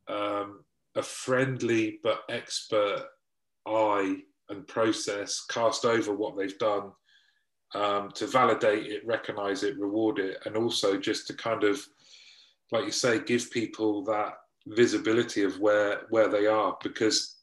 um, 0.09 0.65
a 0.97 1.03
friendly 1.03 1.99
but 2.03 2.21
expert 2.29 3.05
eye 3.67 4.17
and 4.49 4.67
process 4.67 5.45
cast 5.49 5.85
over 5.85 6.15
what 6.15 6.37
they've 6.37 6.59
done 6.59 6.93
um, 7.75 8.11
to 8.13 8.27
validate 8.27 8.87
it, 8.87 9.07
recognize 9.07 9.63
it, 9.63 9.79
reward 9.79 10.19
it, 10.19 10.39
and 10.45 10.57
also 10.57 10.97
just 10.97 11.27
to 11.27 11.35
kind 11.35 11.65
of, 11.65 11.81
like 12.73 12.85
you 12.85 12.93
say, 12.93 13.19
give 13.21 13.51
people 13.51 14.05
that 14.05 14.35
visibility 14.67 15.43
of 15.43 15.61
where 15.61 16.03
where 16.09 16.29
they 16.29 16.47
are 16.47 16.77
because 16.83 17.37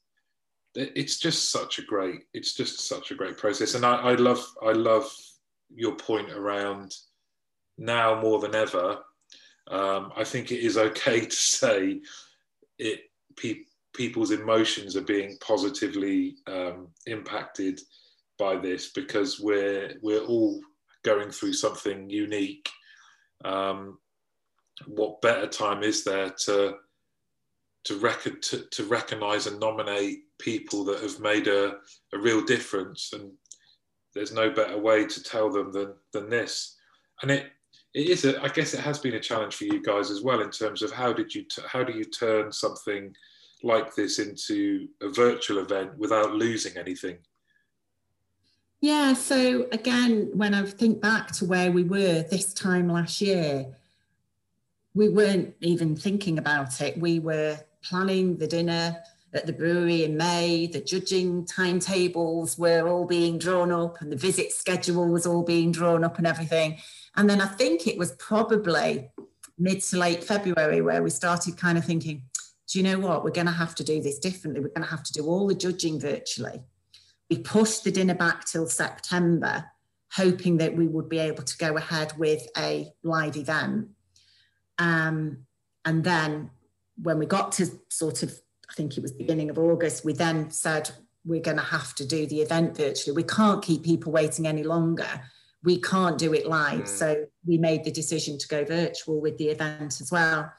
it's 0.74 1.20
just 1.20 1.52
such 1.52 1.78
a 1.78 1.84
great 1.84 2.22
it's 2.34 2.56
just 2.56 2.88
such 2.88 3.12
a 3.12 3.16
great 3.16 3.38
process. 3.38 3.76
And 3.76 3.86
I, 3.86 3.96
I 3.98 4.16
love 4.16 4.44
i 4.64 4.72
love 4.72 5.14
your 5.74 5.96
point 5.96 6.32
around 6.32 6.96
now 7.78 8.20
more 8.20 8.40
than 8.40 8.56
ever. 8.56 9.00
Um, 9.68 10.12
i 10.18 10.24
think 10.24 10.52
it 10.52 10.60
is 10.60 10.78
okay 10.78 11.20
to 11.26 11.36
say 11.36 12.02
it 12.80 13.02
pe- 13.36 13.66
people's 13.94 14.32
emotions 14.32 14.96
are 14.96 15.02
being 15.02 15.38
positively 15.46 16.36
um, 16.48 16.88
impacted 17.08 17.80
by 18.40 18.56
this 18.56 18.92
because 18.92 19.40
we're 19.40 19.94
we're 20.02 20.24
all 20.24 20.60
going 21.04 21.32
through 21.32 21.54
something 21.54 22.10
unique. 22.10 22.70
Um, 23.44 23.98
what 24.88 25.22
better 25.22 25.48
time 25.48 25.84
is 25.84 26.04
there 26.04 26.32
to 26.46 26.76
to, 27.84 27.98
rec- 27.98 28.42
to, 28.42 28.66
to 28.70 28.84
recognize 28.86 29.48
and 29.48 29.60
nominate 29.60 30.20
people 30.38 30.84
that 30.86 31.02
have 31.02 31.20
made 31.20 31.48
a, 31.48 31.78
a 32.14 32.20
real 32.20 32.44
difference? 32.44 33.12
And 33.14 33.32
there's 34.14 34.32
no 34.32 34.52
better 34.52 34.78
way 34.78 35.06
to 35.06 35.24
tell 35.24 35.52
them 35.52 35.72
than 35.72 35.94
than 36.14 36.30
this. 36.30 36.78
And 37.22 37.32
it 37.32 37.52
it 37.94 38.08
is 38.08 38.26
a, 38.26 38.42
I 38.42 38.48
guess 38.48 38.74
it 38.74 38.80
has 38.80 39.00
been 39.00 39.16
a 39.16 39.20
challenge 39.20 39.56
for 39.56 39.66
you 39.66 39.82
guys 39.82 40.10
as 40.12 40.22
well 40.22 40.42
in 40.42 40.50
terms 40.50 40.82
of 40.82 40.92
how 40.92 41.12
did 41.12 41.34
you 41.34 41.44
t- 41.44 41.62
how 41.68 41.84
do 41.84 41.94
you 41.94 42.06
turn 42.06 42.52
something 42.52 43.14
like 43.64 43.96
this 43.96 44.20
into 44.20 44.88
a 45.02 45.10
virtual 45.10 45.60
event 45.60 45.98
without 45.98 46.34
losing 46.34 46.78
anything? 46.78 47.18
Yeah 48.80 49.14
so 49.14 49.68
again 49.72 50.32
when 50.34 50.56
i 50.56 50.66
think 50.66 51.02
back 51.02 51.32
to 51.34 51.46
where 51.46 51.72
we 51.72 51.84
were 51.84 52.24
this 52.24 52.52
time 52.52 52.90
last 52.90 53.22
year 53.22 53.68
we 54.94 55.10
weren't 55.10 55.56
even 55.62 55.96
thinking 55.96 56.38
about 56.38 56.82
it. 56.82 56.98
We 56.98 57.20
were 57.20 57.60
planning 57.84 58.38
the 58.38 58.48
dinner 58.48 58.98
at 59.34 59.46
the 59.46 59.54
brewery 59.54 60.04
in 60.04 60.18
May, 60.18 60.68
the 60.68 60.82
judging 60.82 61.46
timetables 61.46 62.58
were 62.58 62.86
all 62.90 63.06
being 63.06 63.38
drawn 63.38 63.72
up 63.72 64.02
and 64.02 64.12
the 64.12 64.18
visit 64.18 64.52
schedule 64.52 65.08
was 65.08 65.26
all 65.26 65.44
being 65.44 65.72
drawn 65.72 66.04
up 66.04 66.18
and 66.18 66.28
everything. 66.28 66.78
And 67.16 67.30
then 67.30 67.40
I 67.40 67.48
think 67.48 67.88
it 67.88 67.98
was 67.98 68.12
probably 68.14 69.10
mid 69.58 69.82
to 69.84 69.98
late 69.98 70.22
February 70.22 70.82
where 70.82 71.02
we 71.02 71.10
started 71.10 71.56
kind 71.56 71.78
of 71.78 71.86
thinking, 71.86 72.24
do 72.72 72.80
you 72.80 72.84
know 72.84 73.00
what? 73.00 73.24
We're 73.24 73.32
going 73.32 73.48
to 73.48 73.54
have 73.54 73.76
to 73.76 73.84
do 73.84 74.02
this 74.02 74.18
differently. 74.18 74.62
We're 74.62 74.70
going 74.70 74.88
to 74.88 74.90
have 74.90 75.04
to 75.04 75.14
do 75.14 75.26
all 75.26 75.48
the 75.48 75.56
judging 75.56 76.00
virtually. 76.00 76.62
We 77.30 77.40
pushed 77.40 77.84
the 77.84 77.92
dinner 77.92 78.16
back 78.16 78.46
till 78.46 78.68
September, 78.68 79.66
hoping 80.14 80.58
that 80.58 80.76
we 80.76 80.88
would 80.88 81.10
be 81.10 81.20
able 81.20 81.44
to 81.44 81.58
go 81.58 81.76
ahead 81.76 82.14
with 82.18 82.48
a 82.58 82.92
live 83.04 83.36
event. 83.36 83.90
Um, 84.78 85.46
and 85.84 86.04
then 86.04 86.52
when 87.02 87.20
we 87.20 87.26
got 87.26 87.52
to 87.54 87.68
sort 87.90 88.24
of 88.24 88.40
I 88.70 88.74
think 88.74 88.98
it 88.98 89.02
was 89.02 89.12
beginning 89.12 89.50
of 89.50 89.60
August, 89.60 90.06
we 90.06 90.14
then 90.14 90.50
said 90.50 90.90
we're 91.26 91.42
going 91.42 91.58
to 91.58 91.64
have 91.64 91.94
to 91.96 92.06
do 92.06 92.26
the 92.26 92.42
event 92.42 92.78
virtually. 92.78 93.14
We 93.14 93.24
can't 93.24 93.62
keep 93.62 93.84
people 93.84 94.14
waiting 94.14 94.48
any 94.48 94.64
longer. 94.64 95.10
We 95.62 95.82
can't 95.82 96.18
do 96.18 96.34
it 96.34 96.48
live. 96.48 96.84
Mm. 96.84 96.88
So 96.88 97.26
we 97.46 97.58
made 97.58 97.84
the 97.84 97.92
decision 97.92 98.38
to 98.38 98.48
go 98.48 98.64
virtual 98.64 99.20
with 99.20 99.38
the 99.38 99.50
event 99.50 100.00
as 100.00 100.10
well. 100.10 100.50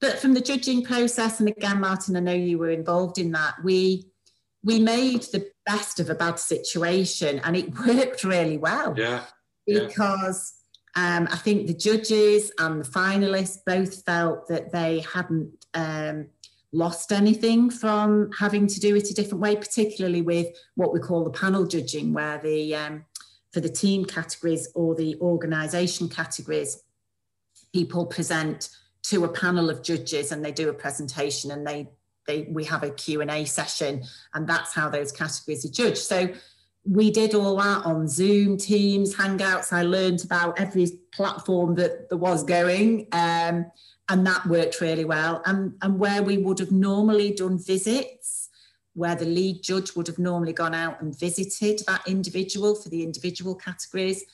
But 0.00 0.18
from 0.18 0.34
the 0.34 0.40
judging 0.40 0.82
process, 0.82 1.40
and 1.40 1.48
again, 1.48 1.80
Martin, 1.80 2.16
I 2.16 2.20
know 2.20 2.32
you 2.32 2.58
were 2.58 2.70
involved 2.70 3.18
in 3.18 3.32
that, 3.32 3.54
we 3.62 4.06
we 4.62 4.78
made 4.78 5.22
the 5.22 5.50
best 5.64 6.00
of 6.00 6.10
a 6.10 6.14
bad 6.14 6.38
situation 6.38 7.40
and 7.44 7.56
it 7.56 7.78
worked 7.86 8.24
really 8.24 8.58
well. 8.58 8.94
Yeah. 8.96 9.24
Because 9.66 10.52
yeah. 10.52 10.56
Um, 10.96 11.28
I 11.30 11.36
think 11.36 11.68
the 11.68 11.74
judges 11.74 12.50
and 12.58 12.84
the 12.84 12.88
finalists 12.88 13.58
both 13.64 14.04
felt 14.04 14.48
that 14.48 14.72
they 14.72 15.04
hadn't 15.12 15.64
um, 15.72 16.26
lost 16.72 17.12
anything 17.12 17.70
from 17.70 18.30
having 18.36 18.66
to 18.66 18.80
do 18.80 18.96
it 18.96 19.08
a 19.08 19.14
different 19.14 19.40
way, 19.40 19.54
particularly 19.54 20.20
with 20.20 20.48
what 20.74 20.92
we 20.92 20.98
call 20.98 21.22
the 21.22 21.30
panel 21.30 21.64
judging, 21.64 22.12
where 22.12 22.38
the 22.38 22.74
um, 22.74 23.04
for 23.52 23.60
the 23.60 23.68
team 23.68 24.04
categories 24.04 24.68
or 24.74 24.96
the 24.96 25.16
organisation 25.20 26.08
categories, 26.08 26.82
people 27.72 28.06
present 28.06 28.68
to 29.02 29.24
a 29.24 29.28
panel 29.28 29.70
of 29.70 29.82
judges 29.82 30.32
and 30.32 30.44
they 30.44 30.52
do 30.52 30.68
a 30.68 30.74
presentation 30.74 31.50
and 31.50 31.66
they 31.66 31.88
they 32.26 32.42
we 32.50 32.64
have 32.64 32.82
a 32.82 32.90
Q&A 32.90 33.44
session 33.44 34.02
and 34.34 34.46
that's 34.46 34.74
how 34.74 34.88
those 34.88 35.10
categories 35.10 35.64
are 35.64 35.70
judged. 35.70 35.98
So 35.98 36.28
we 36.84 37.10
did 37.10 37.34
all 37.34 37.56
that 37.56 37.84
on 37.84 38.08
Zoom, 38.08 38.56
Teams, 38.56 39.14
Hangouts. 39.14 39.72
I 39.72 39.82
learned 39.82 40.24
about 40.24 40.58
every 40.58 40.86
platform 41.12 41.74
that 41.76 42.08
there 42.08 42.18
was 42.18 42.42
going. 42.44 43.06
Um, 43.12 43.66
and 44.10 44.26
that 44.26 44.44
worked 44.46 44.80
really 44.80 45.04
well. 45.04 45.40
And, 45.46 45.74
and 45.82 45.98
where 45.98 46.22
we 46.22 46.36
would 46.36 46.58
have 46.58 46.72
normally 46.72 47.32
done 47.32 47.58
visits, 47.58 48.48
where 48.94 49.14
the 49.14 49.24
lead 49.24 49.62
judge 49.62 49.94
would 49.94 50.08
have 50.08 50.18
normally 50.18 50.52
gone 50.52 50.74
out 50.74 51.00
and 51.00 51.16
visited 51.16 51.80
that 51.86 52.02
individual 52.08 52.74
for 52.74 52.88
the 52.88 53.04
individual 53.04 53.54
categories, 53.54 54.24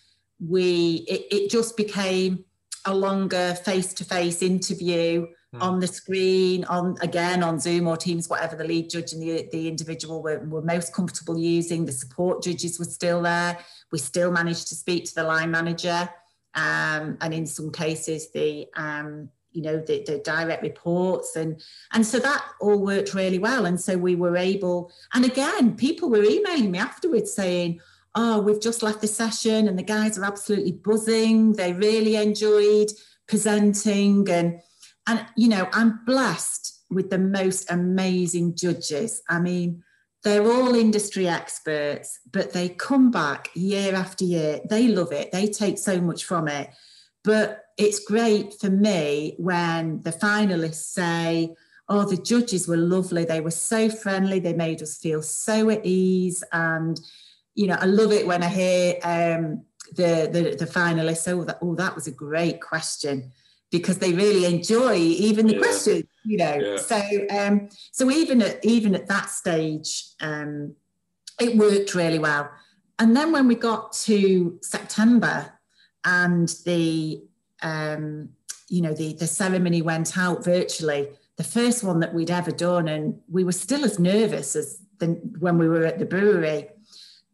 we 0.45 1.05
it, 1.09 1.27
it 1.31 1.51
just 1.51 1.77
became 1.77 2.45
a 2.87 2.95
longer 2.95 3.55
face-to-face 3.65 4.43
interview 4.43 5.27
mm. 5.55 5.63
on 5.63 5.81
the 5.81 5.87
screen, 5.87 6.65
on 6.65 6.97
again 7.01 7.43
on 7.43 7.59
Zoom 7.59 7.87
or 7.87 7.97
Teams, 7.97 8.29
whatever 8.29 8.57
the 8.57 8.65
lead 8.65 8.91
judge 8.91 9.13
and 9.13 9.23
the, 9.23 9.49
the 9.53 9.69
individual 9.69 10.23
were, 10.23 10.39
were 10.41 10.63
most 10.63 10.95
comfortable 10.95 11.39
using. 11.39 11.85
The 11.85 11.93
support 11.93 12.43
judges 12.43 12.79
were 12.79 12.85
still 12.85 13.23
there. 13.23 13.59
We 13.93 13.99
still 13.99 14.31
managed 14.31 14.69
to 14.69 14.75
speak 14.75 15.05
to 15.07 15.15
the 15.15 15.25
line 15.25 15.51
manager, 15.51 16.09
um, 16.55 17.19
and 17.21 17.35
in 17.35 17.47
some 17.47 17.71
cases 17.71 18.31
the 18.33 18.67
um, 18.77 19.29
you 19.57 19.63
know 19.63 19.79
the, 19.79 20.05
the 20.07 20.19
direct 20.19 20.63
reports 20.63 21.35
and 21.35 21.61
and 21.93 22.07
so 22.07 22.19
that 22.19 22.45
all 22.61 22.79
worked 22.79 23.15
really 23.15 23.39
well 23.39 23.65
and 23.65 23.81
so 23.81 23.97
we 23.97 24.15
were 24.15 24.37
able 24.37 24.93
and 25.15 25.25
again 25.25 25.75
people 25.75 26.11
were 26.11 26.23
emailing 26.23 26.71
me 26.71 26.79
afterwards 26.79 27.33
saying 27.33 27.81
oh 28.17 28.41
we've 28.41 28.61
just 28.61 28.83
left 28.83 29.01
the 29.01 29.07
session 29.07 29.69
and 29.69 29.79
the 29.79 29.83
guys 29.83 30.19
are 30.19 30.25
absolutely 30.25 30.73
buzzing 30.73 31.53
they 31.53 31.73
really 31.73 32.17
enjoyed 32.17 32.89
presenting 33.29 34.29
and 34.29 34.61
and 35.07 35.25
you 35.37 35.49
know 35.49 35.69
i'm 35.73 36.01
blessed 36.05 36.83
with 36.91 37.11
the 37.11 37.19
most 37.19 37.71
amazing 37.71 38.55
judges 38.55 39.23
i 39.29 39.39
mean 39.39 39.83
they're 40.25 40.51
all 40.51 40.75
industry 40.75 41.29
experts 41.29 42.19
but 42.33 42.53
they 42.53 42.69
come 42.69 43.11
back 43.11 43.49
year 43.55 43.95
after 43.95 44.25
year 44.25 44.61
they 44.69 44.89
love 44.89 45.13
it 45.13 45.31
they 45.31 45.47
take 45.47 45.79
so 45.79 46.01
much 46.01 46.25
from 46.25 46.49
it 46.49 46.71
but 47.27 47.65
it's 47.77 47.99
great 47.99 48.55
for 48.55 48.71
me 48.71 49.35
when 49.39 50.01
the 50.03 50.13
finalists 50.13 50.93
say, 50.93 51.55
Oh, 51.89 52.05
the 52.05 52.17
judges 52.17 52.67
were 52.67 52.77
lovely. 52.77 53.25
They 53.25 53.41
were 53.41 53.51
so 53.51 53.89
friendly. 53.89 54.41
They 54.41 54.55
made 54.55 54.83
us 54.83 54.97
feel 54.97 55.23
so 55.23 55.71
at 55.71 55.85
ease. 55.85 56.43
And, 56.53 57.01
you 57.57 57.67
know, 57.67 57.77
I 57.81 57.87
love 57.87 58.13
it 58.13 58.27
when 58.27 58.43
I 58.43 58.49
hear 58.49 58.95
um, 59.03 59.65
the, 59.95 60.29
the, 60.31 60.57
the 60.57 60.71
finalists, 60.71 61.27
oh 61.27 61.43
that, 61.45 61.59
oh, 61.63 61.75
that 61.75 61.95
was 61.95 62.07
a 62.07 62.13
great 62.13 62.61
question 62.61 63.33
because 63.73 63.99
they 63.99 64.13
really 64.13 64.45
enjoy 64.45 64.95
even 64.95 65.47
the 65.47 65.55
yeah. 65.55 65.59
questions, 65.59 66.05
you 66.25 66.37
know. 66.37 66.55
Yeah. 66.55 66.77
So, 66.77 67.27
um, 67.31 67.69
so 67.91 68.11
even 68.11 68.43
at 68.43 68.65
even 68.65 68.95
at 68.95 69.09
that 69.09 69.31
stage, 69.31 70.05
um, 70.21 70.75
it 71.41 71.57
worked 71.57 71.95
really 71.95 72.19
well. 72.19 72.49
And 72.99 73.17
then 73.17 73.33
when 73.33 73.49
we 73.49 73.55
got 73.55 73.93
to 74.05 74.59
September, 74.63 75.53
and 76.05 76.49
the 76.65 77.23
um, 77.63 78.29
you 78.69 78.83
know 78.83 78.95
the 78.95 79.15
the 79.15 79.27
ceremony 79.27 79.83
went 79.83 80.17
out 80.17 80.45
virtually 80.45 81.09
the 81.37 81.45
first 81.45 81.85
one 81.85 82.01
that 82.01 82.15
we'd 82.15 82.31
ever 82.31 82.51
done 82.51 82.89
and 82.89 83.19
we 83.29 83.45
were 83.45 83.53
still 83.53 83.85
as 83.85 83.99
nervous 83.99 84.57
as 84.57 84.79
the, 84.99 85.09
when 85.39 85.59
we 85.59 85.69
were 85.69 85.85
at 85.85 85.99
the 85.99 86.07
brewery 86.07 86.69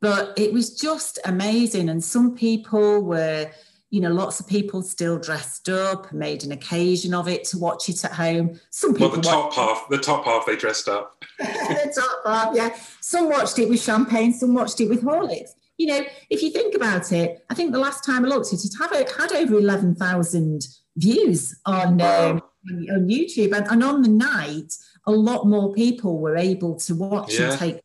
but 0.03 0.37
it 0.37 0.53
was 0.53 0.77
just 0.77 1.19
amazing. 1.25 1.89
And 1.89 2.05
some 2.05 2.35
people 2.35 3.01
were 3.01 3.51
you 3.89 4.01
know 4.01 4.11
lots 4.11 4.41
of 4.41 4.47
people 4.47 4.83
still 4.83 5.19
dressed 5.19 5.69
up 5.69 6.11
made 6.15 6.45
an 6.45 6.53
occasion 6.53 7.13
of 7.13 7.29
it 7.29 7.45
to 7.45 7.59
watch 7.59 7.89
it 7.89 8.05
at 8.05 8.13
home. 8.13 8.61
Some 8.71 8.93
people 8.93 9.09
well 9.09 9.17
the 9.17 9.23
top 9.23 9.55
half 9.55 9.89
the 9.89 9.99
top 9.99 10.25
half 10.27 10.45
they 10.45 10.57
dressed 10.57 10.89
up. 10.89 11.25
The 11.39 11.93
top 11.95 12.27
half 12.27 12.55
yeah. 12.55 12.77
Some 13.01 13.31
watched 13.31 13.59
it 13.59 13.69
with 13.69 13.83
champagne 13.83 14.35
some 14.35 14.55
watched 14.55 14.81
it 14.81 14.89
with 14.89 15.03
horlicks. 15.03 15.51
You 15.79 15.87
know, 15.87 16.01
if 16.31 16.43
you 16.43 16.51
think 16.51 16.75
about 16.75 17.13
it, 17.13 17.45
I 17.49 17.55
think 17.55 17.73
the 17.73 17.79
last 17.79 18.05
time 18.05 18.25
I 18.25 18.29
looked 18.29 18.53
at 18.53 18.61
it, 18.61 18.65
it 18.65 19.11
had, 19.19 19.33
over 19.33 19.59
11,000 19.59 20.67
views 20.97 21.59
on, 21.65 22.01
um, 22.01 22.43
on 22.71 23.09
YouTube. 23.09 23.57
And, 23.57 23.67
and, 23.67 23.83
on 23.83 24.03
the 24.03 24.09
night, 24.09 24.75
a 25.07 25.11
lot 25.11 25.47
more 25.47 25.73
people 25.73 26.19
were 26.19 26.37
able 26.37 26.77
to 26.77 26.95
watch 26.95 27.37
yeah. 27.37 27.51
and 27.51 27.59
take 27.59 27.81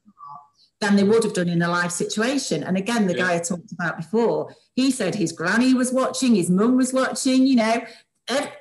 than 0.80 0.96
they 0.96 1.04
would 1.04 1.24
have 1.24 1.34
done 1.34 1.50
in 1.50 1.62
a 1.62 1.70
live 1.70 1.92
situation. 1.92 2.64
And 2.64 2.78
again, 2.78 3.08
the 3.08 3.18
yeah. 3.18 3.24
guy 3.24 3.36
I 3.36 3.40
talked 3.40 3.72
about 3.72 3.98
before, 3.98 4.56
he 4.76 4.92
said 4.92 5.16
his 5.16 5.32
granny 5.32 5.74
was 5.74 5.92
watching, 5.92 6.36
his 6.36 6.50
mum 6.50 6.78
was 6.78 6.94
watching, 6.94 7.48
you 7.48 7.56
know, 7.56 7.82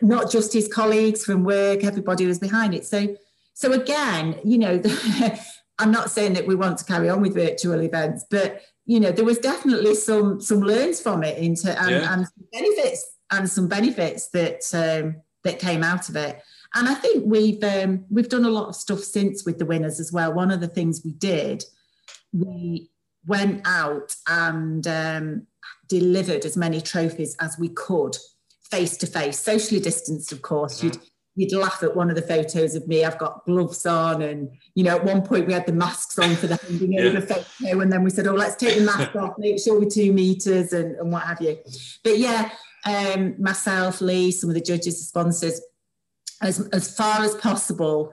not 0.01 0.31
just 0.31 0.53
his 0.53 0.69
colleagues 0.69 1.25
from 1.25 1.45
work, 1.45 1.85
everybody 1.85 2.27
was 2.27 2.39
behind 2.39 2.75
it. 2.75 2.87
So, 2.87 3.17
so 3.55 3.73
again, 3.73 4.39
you 4.45 4.59
know, 4.59 4.83
I'm 5.79 5.91
not 5.91 6.11
saying 6.11 6.35
that 6.35 6.47
we 6.47 6.55
want 6.55 6.79
to 6.79 6.85
carry 6.85 7.09
on 7.09 7.21
with 7.21 7.35
virtual 7.35 7.81
events, 7.81 8.25
but 8.31 8.63
you 8.87 9.01
know, 9.01 9.11
there 9.11 9.25
was 9.25 9.39
definitely 9.39 9.95
some 9.95 10.41
some 10.41 10.61
learns 10.61 11.01
from 11.01 11.25
it 11.25 11.39
into 11.39 11.69
and, 11.81 11.91
yeah. 11.91 12.15
and 12.15 12.27
benefits 12.53 13.17
and 13.33 13.51
some 13.51 13.69
benefits 13.69 14.29
that 14.29 14.63
um, 14.73 15.17
that 15.43 15.59
came 15.59 15.83
out 15.83 16.09
of 16.09 16.17
it. 16.17 16.41
And 16.75 16.89
I 16.89 16.95
think 16.95 17.25
we've 17.27 17.63
um, 17.65 18.05
we've 18.11 18.29
done 18.29 18.45
a 18.45 18.51
lot 18.51 18.69
of 18.69 18.77
stuff 18.77 19.01
since 19.01 19.45
with 19.45 19.59
the 19.59 19.67
winners 19.67 19.99
as 19.99 20.13
well. 20.13 20.33
One 20.33 20.51
of 20.51 20.61
the 20.61 20.69
things 20.69 21.03
we 21.05 21.13
did, 21.13 21.65
we 22.37 22.91
went 23.27 23.67
out 23.67 24.15
and 24.29 24.87
um, 24.87 25.47
delivered 25.89 26.45
as 26.45 26.57
many 26.57 26.81
trophies 26.81 27.37
as 27.41 27.59
we 27.59 27.69
could 27.69 28.17
face 28.71 28.97
to 28.99 29.07
face, 29.07 29.39
socially 29.39 29.81
distanced, 29.81 30.33
of 30.33 30.43
course. 30.43 30.79
Mm-hmm. 30.79 30.87
You'd 30.87 30.99
you'd 31.37 31.53
laugh 31.53 31.83
at 31.83 31.95
one 31.95 32.09
of 32.09 32.17
the 32.17 32.23
photos 32.23 32.75
of 32.75 32.89
me. 32.89 33.05
I've 33.05 33.19
got 33.19 33.45
gloves 33.45 33.87
on, 33.87 34.23
and 34.23 34.51
you 34.75 34.85
know, 34.85 34.97
at 34.97 35.05
one 35.05 35.23
point 35.23 35.47
we 35.47 35.53
had 35.53 35.67
the 35.67 35.73
masks 35.73 36.19
on 36.19 36.35
for 36.37 36.47
the 36.47 36.57
handing 36.57 36.95
yeah. 36.95 37.03
over 37.03 37.21
photo, 37.21 37.81
and 37.81 37.93
then 37.93 38.03
we 38.03 38.11
said, 38.11 38.27
"Oh, 38.27 38.35
let's 38.35 38.57
take 38.57 38.79
the 38.79 38.85
mask 38.85 39.15
off, 39.17 39.35
make 39.39 39.61
sure 39.61 39.79
we're 39.79 39.89
two 39.89 40.13
meters, 40.13 40.73
and, 40.73 40.97
and 40.97 41.13
what 41.13 41.23
have 41.23 41.41
you." 41.41 41.59
But 42.03 42.19
yeah, 42.19 42.51
um, 42.85 43.35
myself, 43.39 44.01
Lee, 44.01 44.33
some 44.33 44.51
of 44.51 44.55
the 44.55 44.61
judges, 44.61 44.99
the 44.99 45.05
sponsors, 45.05 45.61
as 46.43 46.67
as 46.69 46.95
far 46.95 47.23
as 47.23 47.35
possible. 47.37 48.13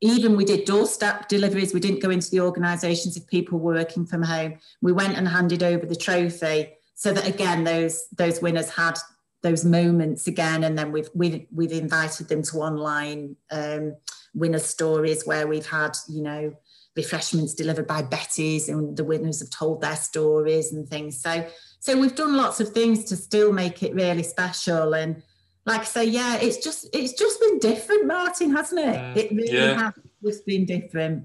Even 0.00 0.36
we 0.36 0.44
did 0.44 0.64
doorstep 0.64 1.28
deliveries. 1.28 1.74
We 1.74 1.80
didn't 1.80 2.02
go 2.02 2.10
into 2.10 2.30
the 2.30 2.40
organisations 2.40 3.16
if 3.16 3.26
people 3.26 3.58
were 3.58 3.74
working 3.74 4.06
from 4.06 4.22
home. 4.22 4.58
We 4.80 4.92
went 4.92 5.16
and 5.16 5.28
handed 5.28 5.62
over 5.62 5.86
the 5.86 5.96
trophy 5.96 6.76
so 6.96 7.12
that 7.12 7.28
again 7.28 7.62
those 7.62 8.08
those 8.16 8.42
winners 8.42 8.70
had 8.70 8.98
those 9.42 9.64
moments 9.64 10.26
again 10.26 10.64
and 10.64 10.76
then 10.76 10.90
we've 10.90 11.10
we've, 11.14 11.46
we've 11.54 11.72
invited 11.72 12.28
them 12.28 12.42
to 12.42 12.56
online 12.58 13.36
um, 13.52 13.94
winner 14.34 14.58
stories 14.58 15.24
where 15.24 15.46
we've 15.46 15.66
had 15.66 15.96
you 16.08 16.22
know 16.22 16.52
refreshments 16.96 17.54
delivered 17.54 17.86
by 17.86 18.02
Betty's 18.02 18.68
and 18.68 18.96
the 18.96 19.04
winners 19.04 19.40
have 19.40 19.50
told 19.50 19.82
their 19.82 19.94
stories 19.94 20.72
and 20.72 20.88
things 20.88 21.20
so 21.20 21.46
so 21.78 21.96
we've 21.96 22.16
done 22.16 22.36
lots 22.36 22.58
of 22.60 22.70
things 22.70 23.04
to 23.04 23.14
still 23.16 23.52
make 23.52 23.82
it 23.82 23.94
really 23.94 24.22
special 24.22 24.94
and 24.94 25.22
like 25.66 25.82
I 25.82 25.84
say 25.84 26.04
yeah 26.04 26.36
it's 26.36 26.58
just 26.58 26.88
it's 26.92 27.12
just 27.12 27.40
been 27.40 27.58
different 27.58 28.06
Martin 28.06 28.50
hasn't 28.50 28.80
it 28.80 28.96
uh, 28.96 29.12
it 29.14 29.30
really 29.30 29.52
yeah. 29.52 29.74
has 29.82 29.94
just 30.24 30.46
been 30.46 30.64
different 30.64 31.24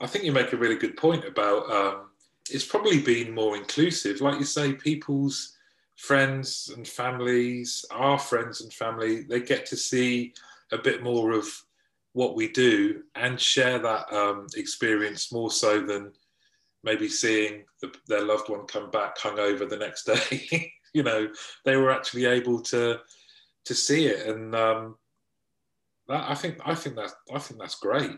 I 0.00 0.06
think 0.06 0.24
you 0.24 0.32
make 0.32 0.52
a 0.52 0.56
really 0.56 0.76
good 0.76 0.96
point 0.96 1.24
about 1.24 1.70
um, 1.70 2.10
it's 2.50 2.64
probably 2.64 3.00
been 3.00 3.34
more 3.34 3.56
inclusive 3.56 4.20
like 4.20 4.38
you 4.38 4.44
say 4.44 4.72
people's 4.72 5.54
friends 5.96 6.72
and 6.74 6.86
families, 6.86 7.84
our 7.90 8.18
friends 8.18 8.60
and 8.60 8.72
family, 8.72 9.22
they 9.22 9.40
get 9.40 9.66
to 9.66 9.76
see 9.76 10.34
a 10.72 10.78
bit 10.78 11.02
more 11.02 11.32
of 11.32 11.46
what 12.12 12.36
we 12.36 12.48
do 12.48 13.02
and 13.14 13.40
share 13.40 13.78
that 13.78 14.12
um, 14.12 14.46
experience 14.56 15.32
more 15.32 15.50
so 15.50 15.80
than 15.80 16.12
maybe 16.82 17.08
seeing 17.08 17.64
the, 17.80 17.92
their 18.06 18.22
loved 18.22 18.48
one 18.48 18.66
come 18.66 18.90
back 18.90 19.18
hungover 19.18 19.68
the 19.68 19.76
next 19.76 20.04
day. 20.04 20.72
you 20.94 21.02
know, 21.02 21.28
they 21.64 21.76
were 21.76 21.90
actually 21.90 22.24
able 22.26 22.60
to 22.60 23.00
to 23.64 23.74
see 23.74 24.06
it, 24.06 24.26
and 24.26 24.54
um, 24.54 24.96
that, 26.08 26.30
I 26.30 26.34
think 26.34 26.58
I 26.64 26.74
think 26.74 26.96
that 26.96 27.12
I 27.32 27.38
think 27.38 27.60
that's 27.60 27.76
great. 27.76 28.12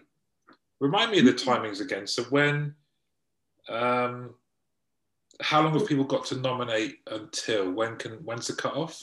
Remind 0.81 1.11
me 1.11 1.21
of 1.21 1.27
the 1.27 1.33
mm-hmm. 1.33 1.51
timings 1.51 1.81
again. 1.81 2.07
So 2.07 2.25
when 2.25 2.75
um, 3.69 4.35
how 5.41 5.63
long 5.63 5.79
have 5.79 5.87
people 5.87 6.05
got 6.05 6.25
to 6.27 6.37
nominate 6.37 6.99
until? 7.07 7.71
When 7.73 7.97
can 7.97 8.13
when's 8.25 8.47
the 8.47 8.55
cut 8.55 8.75
off? 8.75 9.03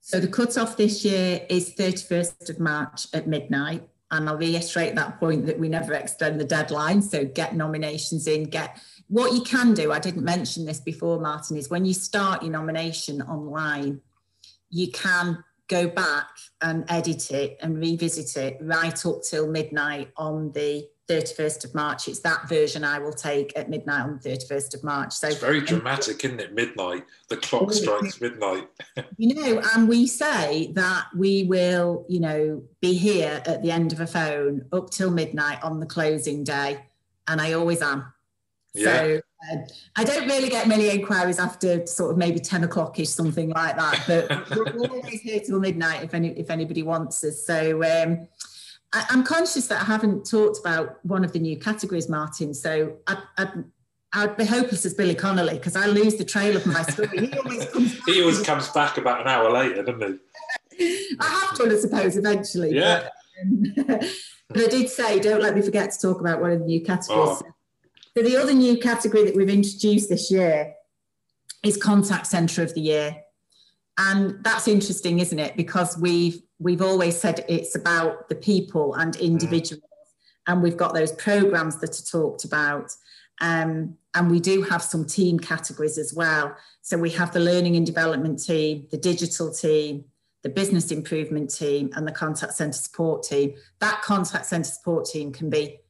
So 0.00 0.20
the 0.20 0.28
cut 0.28 0.56
off 0.56 0.76
this 0.76 1.04
year 1.04 1.44
is 1.50 1.74
31st 1.74 2.50
of 2.50 2.60
March 2.60 3.08
at 3.12 3.26
midnight. 3.26 3.88
And 4.12 4.28
I'll 4.28 4.36
reiterate 4.36 4.94
that 4.94 5.18
point 5.18 5.46
that 5.46 5.58
we 5.58 5.68
never 5.68 5.94
extend 5.94 6.38
the 6.38 6.44
deadline. 6.44 7.02
So 7.02 7.24
get 7.24 7.56
nominations 7.56 8.28
in, 8.28 8.44
get 8.44 8.80
what 9.08 9.32
you 9.32 9.40
can 9.40 9.74
do. 9.74 9.90
I 9.90 9.98
didn't 9.98 10.22
mention 10.22 10.64
this 10.64 10.78
before, 10.78 11.20
Martin, 11.20 11.56
is 11.56 11.70
when 11.70 11.84
you 11.84 11.92
start 11.92 12.42
your 12.42 12.52
nomination 12.52 13.20
online, 13.22 14.00
you 14.70 14.92
can 14.92 15.42
go 15.68 15.88
back 15.88 16.28
and 16.60 16.84
edit 16.88 17.30
it 17.30 17.58
and 17.60 17.78
revisit 17.78 18.36
it 18.36 18.58
right 18.60 19.06
up 19.06 19.22
till 19.22 19.48
midnight 19.48 20.10
on 20.16 20.52
the 20.52 20.88
31st 21.08 21.64
of 21.64 21.74
March. 21.74 22.08
It's 22.08 22.20
that 22.20 22.48
version 22.48 22.84
I 22.84 22.98
will 22.98 23.12
take 23.12 23.56
at 23.56 23.70
midnight 23.70 24.02
on 24.02 24.18
the 24.22 24.30
31st 24.30 24.74
of 24.74 24.84
March. 24.84 25.12
So 25.12 25.28
it's 25.28 25.38
very 25.38 25.60
dramatic, 25.60 26.24
isn't 26.24 26.40
it? 26.40 26.52
Midnight. 26.54 27.04
The 27.28 27.36
clock 27.36 27.72
strikes 27.72 28.20
midnight. 28.20 28.68
you 29.16 29.34
know, 29.34 29.62
and 29.74 29.88
we 29.88 30.06
say 30.06 30.72
that 30.72 31.06
we 31.16 31.44
will, 31.44 32.04
you 32.08 32.20
know, 32.20 32.62
be 32.80 32.94
here 32.94 33.42
at 33.46 33.62
the 33.62 33.70
end 33.70 33.92
of 33.92 34.00
a 34.00 34.06
phone 34.06 34.64
up 34.72 34.90
till 34.90 35.10
midnight 35.10 35.62
on 35.62 35.78
the 35.78 35.86
closing 35.86 36.42
day. 36.42 36.84
And 37.28 37.40
I 37.40 37.52
always 37.52 37.82
am. 37.82 38.12
Yeah. 38.74 38.84
So 38.84 39.20
I 39.96 40.04
don't 40.04 40.26
really 40.26 40.48
get 40.48 40.66
many 40.66 40.88
inquiries 40.88 41.38
after 41.38 41.86
sort 41.86 42.10
of 42.10 42.16
maybe 42.16 42.40
10 42.40 42.64
o'clock 42.64 42.98
ish, 42.98 43.10
something 43.10 43.50
like 43.50 43.76
that. 43.76 44.04
But 44.06 44.50
we're 44.56 44.88
always 44.90 45.20
here 45.20 45.40
till 45.40 45.60
midnight 45.60 46.02
if 46.02 46.14
any 46.14 46.28
if 46.30 46.50
anybody 46.50 46.82
wants 46.82 47.22
us. 47.22 47.46
So 47.46 47.82
um 47.82 48.28
I, 48.92 49.04
am 49.10 49.24
conscious 49.24 49.66
that 49.68 49.82
I 49.82 49.84
haven't 49.84 50.28
talked 50.28 50.58
about 50.58 51.04
one 51.04 51.24
of 51.24 51.32
the 51.32 51.38
new 51.38 51.58
categories, 51.58 52.08
Martin. 52.08 52.54
So 52.54 52.96
I, 53.06 53.22
I, 53.36 53.48
I'd 54.12 54.36
be 54.36 54.44
hopeless 54.44 54.86
as 54.86 54.94
Billy 54.94 55.14
Connolly 55.14 55.54
because 55.54 55.76
I 55.76 55.86
lose 55.86 56.16
the 56.16 56.24
trail 56.24 56.56
of 56.56 56.64
my 56.66 56.82
story. 56.82 57.26
He 57.26 57.32
always 57.38 57.66
comes 57.66 57.94
back. 57.94 58.06
he 58.06 58.20
always 58.22 58.42
comes 58.42 58.68
back 58.70 58.96
about 58.96 59.20
an 59.20 59.28
hour 59.28 59.50
later, 59.50 59.82
doesn't 59.82 60.20
he? 60.78 61.16
I 61.20 61.26
have 61.26 61.58
to, 61.58 61.70
I 61.70 61.76
suppose, 61.76 62.16
eventually. 62.16 62.74
Yeah. 62.74 63.08
But, 63.76 63.90
um, 63.90 64.08
but 64.48 64.62
I 64.62 64.68
did 64.68 64.88
say, 64.88 65.20
don't 65.20 65.42
let 65.42 65.54
me 65.54 65.62
forget 65.62 65.90
to 65.92 65.98
talk 65.98 66.20
about 66.20 66.40
one 66.40 66.52
of 66.52 66.60
the 66.60 66.66
new 66.66 66.80
categories. 66.80 67.42
Oh. 67.42 67.55
So 68.16 68.22
the 68.22 68.38
other 68.38 68.54
new 68.54 68.78
category 68.78 69.24
that 69.24 69.36
we've 69.36 69.50
introduced 69.50 70.08
this 70.08 70.30
year 70.30 70.74
is 71.62 71.76
contact 71.76 72.26
centre 72.26 72.62
of 72.62 72.72
the 72.72 72.80
year. 72.80 73.14
And 73.98 74.42
that's 74.42 74.68
interesting, 74.68 75.18
isn't 75.18 75.38
it? 75.38 75.54
Because 75.54 75.98
we've 75.98 76.40
we've 76.58 76.80
always 76.80 77.20
said 77.20 77.44
it's 77.46 77.76
about 77.76 78.30
the 78.30 78.34
people 78.34 78.94
and 78.94 79.12
mm. 79.14 79.20
individuals, 79.20 79.82
mm. 79.82 80.52
and 80.52 80.62
we've 80.62 80.76
got 80.78 80.94
those 80.94 81.12
programs 81.12 81.78
that 81.80 81.98
are 81.98 82.04
talked 82.04 82.44
about. 82.44 82.90
Um, 83.42 83.98
and 84.14 84.30
we 84.30 84.40
do 84.40 84.62
have 84.62 84.82
some 84.82 85.04
team 85.04 85.38
categories 85.38 85.98
as 85.98 86.14
well. 86.14 86.56
So 86.80 86.96
we 86.96 87.10
have 87.10 87.32
the 87.34 87.40
learning 87.40 87.76
and 87.76 87.84
development 87.84 88.42
team, 88.42 88.86
the 88.90 88.96
digital 88.96 89.52
team, 89.52 90.06
the 90.42 90.48
business 90.48 90.90
improvement 90.90 91.54
team, 91.54 91.90
and 91.94 92.08
the 92.08 92.12
contact 92.12 92.54
centre 92.54 92.78
support 92.78 93.24
team. 93.24 93.56
That 93.80 94.00
contact 94.00 94.46
centre 94.46 94.70
support 94.70 95.04
team 95.04 95.32
can 95.32 95.50
be 95.50 95.80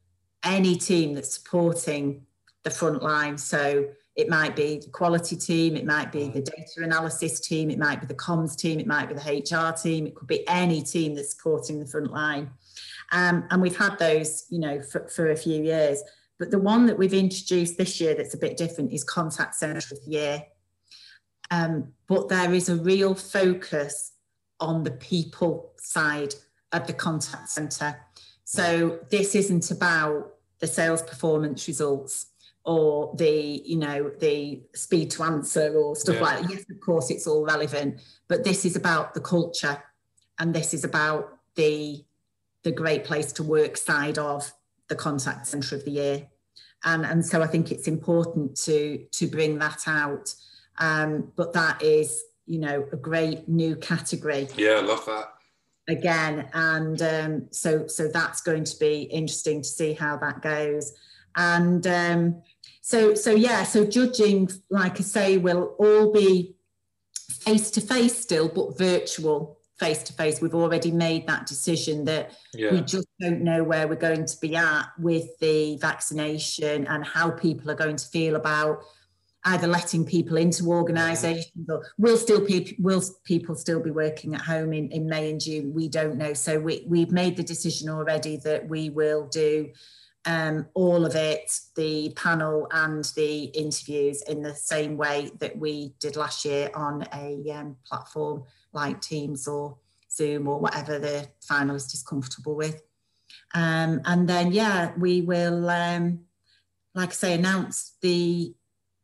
any 0.46 0.76
team 0.76 1.12
that's 1.12 1.34
supporting 1.34 2.24
the 2.62 2.70
front 2.70 3.02
line. 3.02 3.36
So 3.36 3.88
it 4.14 4.30
might 4.30 4.56
be 4.56 4.78
the 4.78 4.90
quality 4.90 5.36
team, 5.36 5.76
it 5.76 5.84
might 5.84 6.10
be 6.10 6.28
the 6.28 6.40
data 6.40 6.82
analysis 6.82 7.38
team, 7.38 7.70
it 7.70 7.78
might 7.78 8.00
be 8.00 8.06
the 8.06 8.14
comms 8.14 8.56
team, 8.56 8.80
it 8.80 8.86
might 8.86 9.08
be 9.08 9.14
the 9.14 9.20
HR 9.20 9.76
team, 9.76 10.06
it 10.06 10.14
could 10.14 10.26
be 10.26 10.48
any 10.48 10.82
team 10.82 11.14
that's 11.14 11.34
supporting 11.34 11.78
the 11.78 11.86
front 11.86 12.10
line. 12.10 12.50
Um, 13.12 13.44
and 13.50 13.60
we've 13.60 13.76
had 13.76 13.98
those, 13.98 14.46
you 14.48 14.58
know, 14.58 14.80
for, 14.80 15.06
for 15.08 15.30
a 15.30 15.36
few 15.36 15.62
years. 15.62 16.02
But 16.38 16.50
the 16.50 16.58
one 16.58 16.86
that 16.86 16.98
we've 16.98 17.12
introduced 17.12 17.76
this 17.76 18.00
year 18.00 18.14
that's 18.14 18.34
a 18.34 18.38
bit 18.38 18.56
different 18.56 18.92
is 18.92 19.04
contact 19.04 19.54
centre 19.54 19.94
of 19.94 20.04
the 20.04 20.10
year. 20.10 20.42
Um, 21.50 21.92
but 22.08 22.28
there 22.28 22.52
is 22.54 22.68
a 22.68 22.76
real 22.76 23.14
focus 23.14 24.12
on 24.60 24.82
the 24.82 24.90
people 24.92 25.72
side 25.78 26.34
of 26.72 26.86
the 26.86 26.92
contact 26.92 27.50
centre. 27.50 28.00
So 28.44 29.00
this 29.10 29.34
isn't 29.34 29.70
about 29.70 30.35
the 30.60 30.66
sales 30.66 31.02
performance 31.02 31.66
results 31.66 32.26
or 32.64 33.14
the 33.16 33.62
you 33.64 33.76
know 33.76 34.10
the 34.18 34.60
speed 34.74 35.10
to 35.12 35.22
answer 35.22 35.72
or 35.76 35.94
stuff 35.94 36.16
yeah. 36.16 36.22
like 36.22 36.42
that. 36.42 36.50
Yes, 36.50 36.64
of 36.70 36.80
course, 36.80 37.10
it's 37.10 37.26
all 37.26 37.44
relevant, 37.44 38.00
but 38.28 38.44
this 38.44 38.64
is 38.64 38.76
about 38.76 39.14
the 39.14 39.20
culture, 39.20 39.82
and 40.38 40.52
this 40.52 40.74
is 40.74 40.84
about 40.84 41.38
the 41.54 42.04
the 42.64 42.72
great 42.72 43.04
place 43.04 43.32
to 43.34 43.44
work 43.44 43.76
side 43.76 44.18
of 44.18 44.52
the 44.88 44.96
contact 44.96 45.46
centre 45.46 45.76
of 45.76 45.84
the 45.84 45.92
year, 45.92 46.26
and 46.84 47.06
and 47.06 47.24
so 47.24 47.40
I 47.40 47.46
think 47.46 47.70
it's 47.70 47.86
important 47.86 48.56
to 48.64 49.06
to 49.12 49.26
bring 49.28 49.58
that 49.58 49.86
out. 49.86 50.34
Um, 50.78 51.32
but 51.36 51.52
that 51.52 51.82
is 51.82 52.22
you 52.46 52.58
know 52.58 52.84
a 52.92 52.96
great 52.96 53.48
new 53.48 53.76
category. 53.76 54.48
Yeah, 54.56 54.72
I 54.72 54.80
love 54.80 55.06
that 55.06 55.35
again 55.88 56.48
and 56.52 57.02
um, 57.02 57.46
so 57.50 57.86
so 57.86 58.08
that's 58.08 58.40
going 58.40 58.64
to 58.64 58.78
be 58.78 59.02
interesting 59.02 59.62
to 59.62 59.68
see 59.68 59.92
how 59.92 60.16
that 60.16 60.42
goes 60.42 60.92
and 61.36 61.86
um, 61.86 62.42
so 62.80 63.14
so 63.14 63.30
yeah 63.30 63.62
so 63.62 63.84
judging 63.84 64.48
like 64.70 64.98
i 64.98 65.02
say 65.02 65.38
will 65.38 65.74
all 65.78 66.12
be 66.12 66.54
face 67.28 67.70
to 67.70 67.80
face 67.80 68.16
still 68.16 68.48
but 68.48 68.76
virtual 68.78 69.58
face 69.78 70.02
to 70.02 70.12
face 70.12 70.40
we've 70.40 70.54
already 70.54 70.90
made 70.90 71.26
that 71.26 71.46
decision 71.46 72.04
that 72.04 72.32
yeah. 72.54 72.72
we 72.72 72.80
just 72.80 73.06
don't 73.20 73.42
know 73.42 73.62
where 73.62 73.86
we're 73.86 73.94
going 73.94 74.24
to 74.24 74.36
be 74.40 74.56
at 74.56 74.86
with 74.98 75.38
the 75.40 75.76
vaccination 75.78 76.86
and 76.86 77.04
how 77.04 77.30
people 77.30 77.70
are 77.70 77.74
going 77.74 77.96
to 77.96 78.06
feel 78.08 78.36
about 78.36 78.82
either 79.46 79.66
letting 79.66 80.04
people 80.04 80.36
into 80.36 80.66
organisations 80.66 81.68
or 81.68 81.84
will 81.98 82.16
still 82.16 82.40
people 82.40 82.72
will 82.78 83.02
people 83.24 83.54
still 83.54 83.80
be 83.80 83.90
working 83.90 84.34
at 84.34 84.40
home 84.42 84.72
in, 84.72 84.90
in 84.90 85.06
May 85.06 85.30
and 85.30 85.40
June? 85.40 85.72
We 85.72 85.88
don't 85.88 86.18
know. 86.18 86.34
So 86.34 86.58
we, 86.58 86.84
we've 86.86 87.12
made 87.12 87.36
the 87.36 87.42
decision 87.42 87.88
already 87.88 88.36
that 88.38 88.68
we 88.68 88.90
will 88.90 89.28
do 89.28 89.70
um, 90.26 90.66
all 90.74 91.06
of 91.06 91.14
it, 91.14 91.58
the 91.76 92.12
panel 92.16 92.66
and 92.72 93.04
the 93.14 93.44
interviews 93.44 94.22
in 94.22 94.42
the 94.42 94.54
same 94.54 94.96
way 94.96 95.30
that 95.38 95.56
we 95.56 95.94
did 96.00 96.16
last 96.16 96.44
year 96.44 96.70
on 96.74 97.06
a 97.14 97.50
um, 97.52 97.76
platform 97.86 98.42
like 98.72 99.00
Teams 99.00 99.46
or 99.46 99.78
Zoom 100.10 100.48
or 100.48 100.58
whatever 100.58 100.98
the 100.98 101.28
finalist 101.48 101.94
is 101.94 102.02
comfortable 102.02 102.56
with. 102.56 102.82
Um, 103.54 104.00
and 104.04 104.28
then, 104.28 104.50
yeah, 104.50 104.92
we 104.98 105.20
will, 105.20 105.70
um, 105.70 106.20
like 106.94 107.10
I 107.10 107.12
say, 107.12 107.34
announce 107.34 107.94
the 108.02 108.52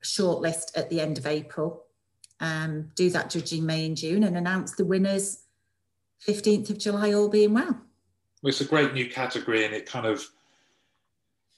shortlist 0.03 0.77
at 0.77 0.91
the 0.91 1.01
end 1.01 1.19
of 1.19 1.27
April, 1.27 1.85
um, 2.41 2.91
do 2.95 3.11
that 3.11 3.31
judging 3.31 3.65
May 3.65 3.87
and 3.87 3.97
June, 3.97 4.25
and 4.25 4.37
announce 4.37 4.75
the 4.75 4.85
winners 4.85 5.45
15th 6.27 6.71
of 6.71 6.79
July, 6.79 7.13
all 7.13 7.29
being 7.29 7.55
well. 7.55 7.67
well 8.43 8.49
it's 8.51 8.61
a 8.61 8.67
great 8.67 8.95
new 8.95 9.09
category, 9.09 9.65
and 9.65 9.75
it 9.75 9.87
kind 9.87 10.07
of 10.07 10.25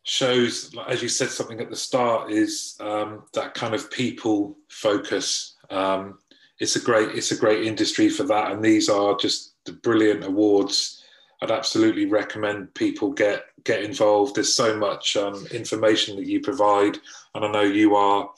shows, 0.05 0.75
as 0.89 1.03
you 1.03 1.09
said, 1.09 1.31
something 1.31 1.61
at 1.61 1.71
the 1.71 1.77
start 1.77 2.31
is 2.31 2.77
um, 2.81 3.25
that 3.33 3.55
kind 3.55 3.75
of 3.75 3.91
people 3.91 4.57
focus. 4.69 5.57
Um, 5.71 6.19
it's 6.61 6.77
a 6.77 6.81
great, 6.81 7.11
it's 7.11 7.33
a 7.33 7.37
great 7.37 7.67
industry 7.67 8.09
for 8.09 8.25
that, 8.25 8.53
and 8.53 8.65
these 8.65 8.89
are 8.89 9.17
just 9.17 9.55
the 9.65 9.73
brilliant 9.73 10.25
awards. 10.25 11.03
I'd 11.43 11.51
absolutely 11.51 12.07
recommend 12.07 12.73
people 12.75 13.13
get 13.13 13.47
get 13.65 13.83
involved. 13.83 14.35
There's 14.35 14.55
so 14.55 14.77
much 14.77 15.17
um, 15.17 15.47
information 15.53 16.17
that 16.17 16.27
you 16.27 16.41
provide, 16.41 16.99
and 17.35 17.45
I 17.45 17.51
know 17.51 17.63
you 17.63 17.95
are 17.97 18.31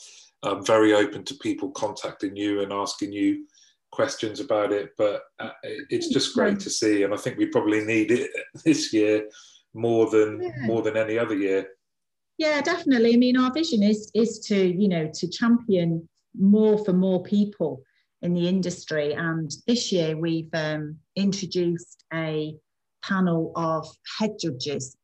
um, 0.42 0.64
very 0.64 0.94
open 0.94 1.24
to 1.24 1.34
people 1.34 1.70
contacting 1.70 2.36
you 2.36 2.62
and 2.62 2.72
asking 2.72 3.12
you 3.12 3.46
questions 3.90 4.40
about 4.40 4.72
it. 4.72 4.90
But 4.96 5.22
uh, 5.38 5.50
it's 5.90 6.08
just 6.08 6.34
great 6.34 6.60
to 6.60 6.70
see, 6.70 7.02
and 7.02 7.12
I 7.12 7.16
think 7.16 7.38
we 7.38 7.46
probably 7.46 7.84
need 7.84 8.10
it 8.10 8.30
this 8.64 8.92
year 8.92 9.28
more 9.74 10.08
than 10.10 10.42
yeah. 10.42 10.66
more 10.66 10.82
than 10.82 10.96
any 10.96 11.18
other 11.18 11.36
year. 11.36 11.68
Yeah, 12.38 12.60
definitely. 12.60 13.14
I 13.14 13.16
mean, 13.16 13.36
our 13.36 13.52
vision 13.52 13.82
is 13.82 14.10
is 14.14 14.38
to 14.46 14.56
you 14.56 14.88
know 14.88 15.10
to 15.14 15.28
champion 15.28 16.08
more 16.38 16.82
for 16.84 16.92
more 16.92 17.22
people 17.22 17.82
in 18.22 18.34
the 18.34 18.48
industry, 18.48 19.12
and 19.14 19.50
this 19.66 19.90
year 19.92 20.16
we've 20.16 20.50
um, 20.54 20.98
introduced 21.16 22.04
a 22.12 22.54
panel 23.02 23.52
of 23.56 23.86
head 24.18 24.32
judges. 24.40 24.96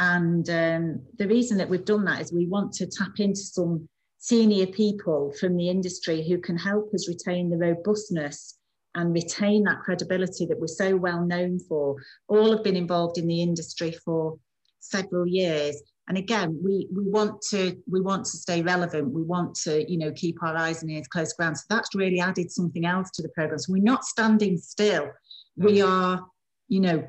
And 0.00 0.48
um, 0.48 1.02
the 1.18 1.28
reason 1.28 1.58
that 1.58 1.68
we've 1.68 1.84
done 1.84 2.06
that 2.06 2.22
is 2.22 2.32
we 2.32 2.46
want 2.46 2.72
to 2.74 2.86
tap 2.86 3.18
into 3.20 3.40
some 3.40 3.86
senior 4.18 4.66
people 4.66 5.32
from 5.38 5.56
the 5.56 5.68
industry 5.68 6.26
who 6.26 6.38
can 6.38 6.56
help 6.56 6.92
us 6.94 7.06
retain 7.06 7.50
the 7.50 7.58
robustness 7.58 8.56
and 8.94 9.12
retain 9.12 9.62
that 9.64 9.80
credibility 9.80 10.46
that 10.46 10.58
we're 10.58 10.68
so 10.68 10.96
well 10.96 11.22
known 11.22 11.58
for. 11.58 11.96
All 12.28 12.50
have 12.50 12.64
been 12.64 12.76
involved 12.76 13.18
in 13.18 13.26
the 13.26 13.42
industry 13.42 13.92
for 14.04 14.38
several 14.80 15.26
years. 15.26 15.80
And 16.08 16.16
again, 16.16 16.58
we, 16.64 16.88
we 16.96 17.04
want 17.04 17.42
to 17.50 17.76
we 17.88 18.00
want 18.00 18.24
to 18.24 18.38
stay 18.38 18.62
relevant. 18.62 19.12
We 19.12 19.22
want 19.22 19.54
to 19.64 19.88
you 19.88 19.98
know 19.98 20.12
keep 20.12 20.42
our 20.42 20.56
eyes 20.56 20.82
and 20.82 20.90
ears 20.90 21.08
close 21.08 21.34
ground. 21.34 21.58
So 21.58 21.64
that's 21.68 21.94
really 21.94 22.20
added 22.20 22.50
something 22.50 22.86
else 22.86 23.10
to 23.12 23.22
the 23.22 23.28
program. 23.28 23.58
So 23.58 23.74
we're 23.74 23.82
not 23.82 24.04
standing 24.04 24.56
still. 24.56 25.10
We 25.56 25.78
mm. 25.78 25.88
are 25.88 26.26
you 26.68 26.80
know 26.80 27.06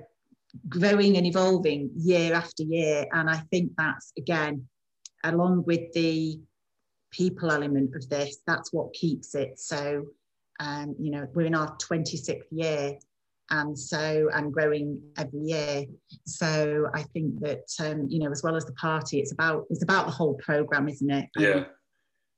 growing 0.67 1.17
and 1.17 1.25
evolving 1.25 1.89
year 1.95 2.33
after 2.33 2.63
year. 2.63 3.05
And 3.11 3.29
I 3.29 3.37
think 3.51 3.71
that's 3.77 4.11
again 4.17 4.67
along 5.23 5.63
with 5.65 5.91
the 5.93 6.39
people 7.11 7.51
element 7.51 7.95
of 7.95 8.09
this, 8.09 8.37
that's 8.47 8.73
what 8.73 8.93
keeps 8.93 9.35
it. 9.35 9.59
So 9.59 10.05
um, 10.59 10.95
you 10.99 11.11
know, 11.11 11.27
we're 11.33 11.47
in 11.47 11.55
our 11.55 11.75
26th 11.77 12.43
year 12.51 12.97
and 13.51 13.77
so 13.77 14.29
and 14.33 14.53
growing 14.53 15.01
every 15.17 15.39
year. 15.39 15.85
So 16.25 16.87
i 16.93 17.03
think 17.13 17.39
that 17.41 17.65
um, 17.79 18.07
you 18.09 18.19
know 18.19 18.31
as 18.31 18.41
well 18.41 18.55
as 18.55 18.65
the 18.65 18.73
party 18.73 19.19
it's 19.19 19.33
about 19.33 19.65
it's 19.69 19.83
about 19.83 20.05
the 20.05 20.11
whole 20.11 20.35
program 20.35 20.87
isn't 20.87 21.11
it? 21.11 21.29
Yeah. 21.37 21.65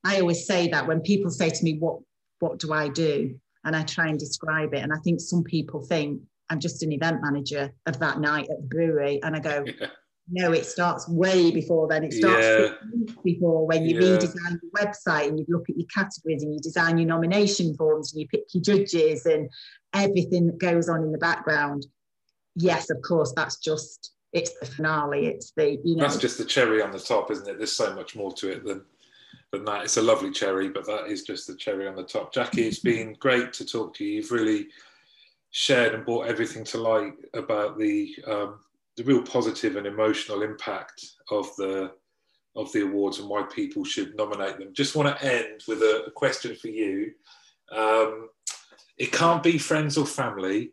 I 0.03 0.19
always 0.19 0.45
say 0.45 0.67
that 0.69 0.87
when 0.87 1.01
people 1.01 1.31
say 1.31 1.49
to 1.49 1.63
me 1.63 1.77
what 1.77 1.99
what 2.39 2.59
do 2.59 2.73
i 2.73 2.89
do? 2.89 3.39
And 3.63 3.75
i 3.75 3.83
try 3.83 4.07
and 4.07 4.19
describe 4.19 4.73
it. 4.73 4.83
And 4.83 4.91
i 4.91 4.97
think 5.03 5.21
some 5.21 5.43
people 5.43 5.81
think 5.81 6.21
i'm 6.49 6.59
just 6.59 6.83
an 6.83 6.91
event 6.91 7.19
manager 7.21 7.71
of 7.85 7.99
that 7.99 8.19
night 8.19 8.47
at 8.49 8.57
the 8.61 8.67
brewery 8.67 9.21
and 9.23 9.35
i 9.35 9.39
go 9.39 9.63
yeah. 9.79 9.87
No, 10.29 10.53
it 10.53 10.65
starts 10.65 11.07
way 11.09 11.51
before 11.51 11.87
then. 11.89 12.05
It 12.05 12.13
starts 12.13 12.45
yeah. 12.45 12.69
before 13.23 13.67
when 13.67 13.83
you 13.85 13.99
yeah. 13.99 14.17
redesign 14.17 14.57
your 14.61 14.71
website 14.79 15.27
and 15.27 15.37
you 15.37 15.45
look 15.49 15.69
at 15.69 15.75
your 15.75 15.87
categories 15.93 16.43
and 16.43 16.53
you 16.53 16.59
design 16.61 16.97
your 16.97 17.07
nomination 17.07 17.75
forms 17.75 18.13
and 18.13 18.21
you 18.21 18.27
pick 18.29 18.45
your 18.53 18.63
judges 18.63 19.25
and 19.25 19.49
everything 19.93 20.47
that 20.47 20.59
goes 20.59 20.87
on 20.87 21.03
in 21.03 21.11
the 21.11 21.17
background. 21.17 21.85
Yes, 22.55 22.89
of 22.89 23.01
course, 23.01 23.33
that's 23.35 23.57
just 23.57 24.13
it's 24.31 24.57
the 24.59 24.65
finale. 24.65 25.27
It's 25.27 25.51
the 25.57 25.77
you 25.83 25.97
know 25.97 26.03
that's 26.03 26.17
just 26.17 26.37
the 26.37 26.45
cherry 26.45 26.81
on 26.81 26.91
the 26.91 26.99
top, 26.99 27.29
isn't 27.29 27.47
it? 27.47 27.57
There's 27.57 27.73
so 27.73 27.93
much 27.93 28.15
more 28.15 28.31
to 28.33 28.49
it 28.49 28.63
than 28.63 28.85
than 29.51 29.65
that. 29.65 29.83
It's 29.83 29.97
a 29.97 30.01
lovely 30.01 30.31
cherry, 30.31 30.69
but 30.69 30.85
that 30.85 31.07
is 31.07 31.23
just 31.23 31.47
the 31.47 31.55
cherry 31.55 31.85
on 31.85 31.95
the 31.95 32.03
top. 32.03 32.33
Jackie, 32.33 32.65
it's 32.67 32.79
been 32.79 33.15
great 33.19 33.51
to 33.53 33.65
talk 33.65 33.93
to 33.95 34.05
you. 34.05 34.13
You've 34.13 34.31
really 34.31 34.67
shared 35.53 35.93
and 35.93 36.03
brought 36.03 36.27
everything 36.27 36.63
to 36.63 36.79
light 36.79 37.13
about 37.35 37.77
the 37.77 38.13
um, 38.27 38.59
the 38.97 39.03
real 39.03 39.21
positive 39.21 39.75
and 39.75 39.87
emotional 39.87 40.41
impact 40.41 41.05
of 41.31 41.47
the 41.57 41.91
of 42.55 42.71
the 42.71 42.81
awards 42.81 43.19
and 43.19 43.29
why 43.29 43.43
people 43.43 43.83
should 43.83 44.15
nominate 44.15 44.57
them. 44.57 44.73
Just 44.73 44.95
want 44.95 45.15
to 45.15 45.25
end 45.25 45.61
with 45.67 45.79
a, 45.79 46.05
a 46.07 46.11
question 46.11 46.55
for 46.55 46.67
you. 46.67 47.11
Um, 47.71 48.29
it 48.97 49.11
can't 49.11 49.41
be 49.41 49.57
friends 49.57 49.97
or 49.97 50.05
family, 50.05 50.71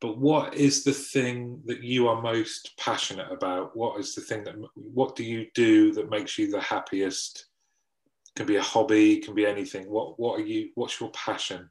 but 0.00 0.18
what 0.18 0.54
is 0.54 0.84
the 0.84 0.92
thing 0.92 1.60
that 1.66 1.82
you 1.82 2.08
are 2.08 2.20
most 2.20 2.72
passionate 2.78 3.30
about? 3.30 3.76
What 3.76 4.00
is 4.00 4.14
the 4.14 4.20
thing 4.22 4.44
that 4.44 4.54
what 4.74 5.16
do 5.16 5.24
you 5.24 5.46
do 5.54 5.92
that 5.92 6.10
makes 6.10 6.38
you 6.38 6.50
the 6.50 6.60
happiest? 6.60 7.46
It 8.28 8.38
can 8.38 8.46
be 8.46 8.56
a 8.56 8.62
hobby, 8.62 9.18
can 9.18 9.34
be 9.34 9.46
anything. 9.46 9.84
What 9.90 10.18
what 10.18 10.40
are 10.40 10.44
you? 10.44 10.70
What's 10.76 10.98
your 10.98 11.10
passion? 11.10 11.68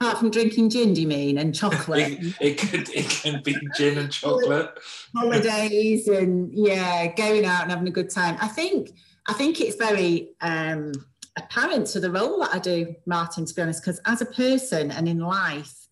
Apart 0.00 0.18
from 0.18 0.30
drinking 0.30 0.70
gin, 0.70 0.94
do 0.94 1.00
you 1.00 1.08
mean, 1.08 1.38
and 1.38 1.52
chocolate? 1.52 2.12
it, 2.12 2.34
it 2.40 2.58
could 2.58 2.88
it 2.90 3.10
can 3.10 3.42
be 3.42 3.56
gin 3.76 3.98
and 3.98 4.12
chocolate. 4.12 4.78
Holidays 5.14 6.06
and 6.06 6.52
yeah, 6.52 7.12
going 7.14 7.44
out 7.44 7.62
and 7.62 7.72
having 7.72 7.88
a 7.88 7.92
good 7.92 8.08
time. 8.08 8.36
I 8.40 8.46
think 8.46 8.90
I 9.26 9.32
think 9.32 9.60
it's 9.60 9.74
very 9.74 10.34
um, 10.40 10.92
apparent 11.36 11.88
to 11.88 12.00
the 12.00 12.12
role 12.12 12.38
that 12.40 12.54
I 12.54 12.60
do, 12.60 12.94
Martin. 13.06 13.44
To 13.44 13.52
be 13.52 13.60
honest, 13.60 13.82
because 13.82 14.00
as 14.04 14.22
a 14.22 14.26
person 14.26 14.92
and 14.92 15.08
in 15.08 15.18
life, 15.18 15.88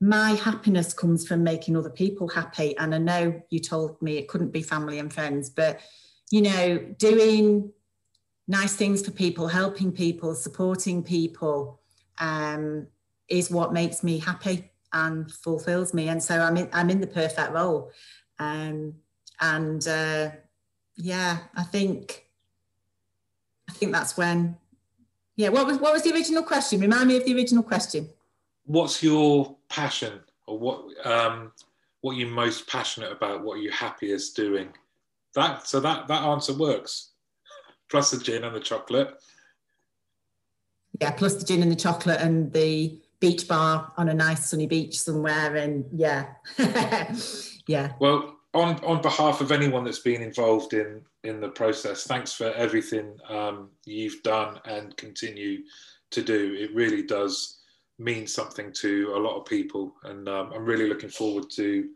my 0.00 0.32
happiness 0.32 0.92
comes 0.92 1.26
from 1.26 1.44
making 1.44 1.76
other 1.76 1.90
people 1.90 2.26
happy. 2.26 2.76
And 2.78 2.94
I 2.94 2.98
know 2.98 3.40
you 3.50 3.60
told 3.60 4.00
me 4.02 4.16
it 4.16 4.26
couldn't 4.26 4.52
be 4.52 4.62
family 4.62 4.98
and 4.98 5.12
friends, 5.12 5.50
but 5.50 5.80
you 6.32 6.42
know, 6.42 6.78
doing 6.98 7.72
nice 8.48 8.74
things 8.74 9.04
for 9.04 9.12
people, 9.12 9.46
helping 9.46 9.92
people, 9.92 10.34
supporting 10.34 11.04
people. 11.04 11.80
Um, 12.18 12.88
is 13.28 13.50
what 13.50 13.72
makes 13.72 14.02
me 14.02 14.18
happy 14.18 14.70
and 14.92 15.30
fulfills 15.30 15.92
me. 15.92 16.08
And 16.08 16.22
so 16.22 16.40
I'm 16.40 16.56
in, 16.56 16.68
I'm 16.72 16.90
in 16.90 17.00
the 17.00 17.06
perfect 17.06 17.52
role. 17.52 17.90
Um, 18.38 18.94
and 19.40 19.86
uh, 19.86 20.30
yeah, 20.96 21.38
I 21.54 21.62
think 21.64 22.26
I 23.68 23.72
think 23.72 23.92
that's 23.92 24.16
when. 24.16 24.56
Yeah, 25.36 25.48
what 25.48 25.66
was 25.66 25.78
what 25.78 25.92
was 25.92 26.02
the 26.02 26.12
original 26.12 26.44
question? 26.44 26.80
Remind 26.80 27.08
me 27.08 27.16
of 27.16 27.24
the 27.24 27.34
original 27.34 27.64
question. 27.64 28.08
What's 28.66 29.02
your 29.02 29.56
passion, 29.68 30.20
or 30.46 30.58
what 30.58 31.06
um, 31.06 31.50
what 32.02 32.12
are 32.12 32.18
you 32.18 32.28
most 32.28 32.68
passionate 32.68 33.10
about? 33.10 33.42
What 33.42 33.58
are 33.58 33.62
you 33.62 33.72
happiest 33.72 34.36
doing? 34.36 34.68
That 35.34 35.66
so 35.66 35.80
that 35.80 36.06
that 36.06 36.22
answer 36.22 36.54
works. 36.54 37.10
Plus 37.90 38.12
the 38.12 38.18
gin 38.18 38.44
and 38.44 38.54
the 38.54 38.60
chocolate. 38.60 39.14
Yeah, 41.00 41.10
plus 41.10 41.34
the 41.34 41.44
gin 41.44 41.62
and 41.62 41.72
the 41.72 41.76
chocolate 41.76 42.20
and 42.20 42.52
the 42.52 43.00
beach 43.24 43.48
bar 43.48 43.90
on 43.96 44.10
a 44.10 44.14
nice 44.14 44.50
sunny 44.50 44.66
beach 44.66 45.00
somewhere 45.00 45.56
and 45.56 45.86
yeah 45.92 46.26
yeah. 47.66 47.92
Well 47.98 48.36
on 48.52 48.76
on 48.84 49.00
behalf 49.00 49.40
of 49.40 49.50
anyone 49.50 49.84
that's 49.84 50.00
been 50.00 50.20
involved 50.20 50.74
in 50.74 51.00
in 51.22 51.40
the 51.40 51.48
process 51.48 52.04
thanks 52.04 52.32
for 52.34 52.52
everything 52.52 53.16
um, 53.30 53.70
you've 53.86 54.22
done 54.22 54.60
and 54.66 54.94
continue 54.98 55.62
to 56.10 56.22
do. 56.22 56.54
It 56.58 56.74
really 56.74 57.02
does 57.02 57.60
mean 57.98 58.26
something 58.26 58.72
to 58.72 59.14
a 59.16 59.20
lot 59.26 59.38
of 59.38 59.46
people 59.46 59.94
and 60.02 60.28
um, 60.28 60.50
i'm 60.52 60.64
really 60.64 60.88
looking 60.88 61.08
forward 61.08 61.48
to 61.48 61.88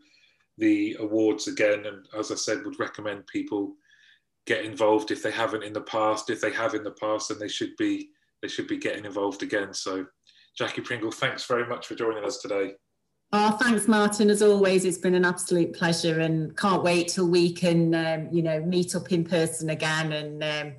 the 0.57 0.97
awards 0.99 1.47
again. 1.47 1.85
And 1.85 2.07
as 2.17 2.31
i 2.31 2.35
said 2.35 2.65
would 2.65 2.79
recommend 2.79 3.27
people 3.27 3.75
get 4.47 4.65
involved 4.65 5.11
if 5.11 5.21
they 5.21 5.31
haven't 5.31 5.63
in 5.63 5.73
the 5.73 5.89
past. 5.97 6.31
If 6.31 6.41
they 6.41 6.53
have 6.53 6.73
in 6.73 6.83
the 6.83 6.99
past 7.05 7.29
then 7.29 7.37
they 7.37 7.53
should 7.57 7.75
be 7.77 8.09
they 8.41 8.47
should 8.47 8.67
be 8.67 8.77
getting 8.77 9.05
involved 9.05 9.43
again. 9.43 9.73
So 9.73 10.07
Jackie 10.59 10.81
Pringle, 10.81 11.09
thanks 11.09 11.45
very 11.45 11.65
much 11.65 11.87
for 11.87 11.95
joining 11.95 12.25
us 12.25 12.39
today. 12.39 12.73
Oh, 13.31 13.51
thanks, 13.51 13.87
Martin. 13.87 14.29
As 14.29 14.41
always, 14.41 14.83
it's 14.83 14.97
been 14.97 15.15
an 15.15 15.23
absolute 15.23 15.71
pleasure, 15.71 16.19
and 16.19 16.55
can't 16.57 16.83
wait 16.83 17.07
till 17.07 17.29
we 17.29 17.53
can, 17.53 17.95
um, 17.95 18.27
you 18.29 18.43
know, 18.43 18.59
meet 18.63 18.93
up 18.93 19.09
in 19.13 19.23
person 19.23 19.69
again. 19.69 20.11
And 20.11 20.43
um, 20.43 20.73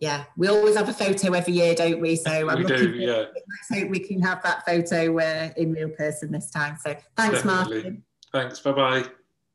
yeah, 0.00 0.24
we 0.36 0.48
always 0.48 0.74
have 0.76 0.88
a 0.88 0.92
photo 0.92 1.32
every 1.32 1.52
year, 1.52 1.76
don't 1.76 2.00
we? 2.00 2.16
So 2.16 2.48
I'm 2.48 2.58
we 2.58 2.64
do, 2.64 2.90
yeah. 2.90 3.26
Let's 3.26 3.82
hope 3.82 3.88
we 3.88 4.00
can 4.00 4.20
have 4.20 4.42
that 4.42 4.66
photo 4.66 5.16
uh, 5.16 5.50
in 5.56 5.74
real 5.74 5.90
person 5.90 6.32
this 6.32 6.50
time. 6.50 6.76
So 6.84 6.96
thanks, 7.16 7.42
Definitely. 7.42 7.74
Martin. 7.76 8.04
Thanks. 8.32 8.58
Bye-bye. 8.58 9.04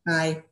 Bye. 0.05 0.43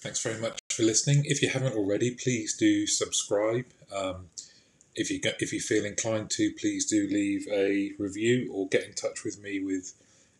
Thanks 0.00 0.22
very 0.22 0.40
much 0.40 0.60
for 0.70 0.84
listening. 0.84 1.24
If 1.24 1.42
you 1.42 1.48
haven't 1.48 1.74
already, 1.74 2.12
please 2.12 2.56
do 2.56 2.86
subscribe. 2.86 3.64
Um, 3.92 4.26
if 4.98 5.10
you 5.10 5.20
if 5.38 5.52
you 5.52 5.60
feel 5.60 5.84
inclined 5.84 6.30
to, 6.30 6.52
please 6.52 6.84
do 6.84 7.06
leave 7.08 7.46
a 7.50 7.92
review 7.98 8.50
or 8.52 8.68
get 8.68 8.84
in 8.84 8.94
touch 8.94 9.24
with 9.24 9.40
me 9.40 9.60
with 9.60 9.94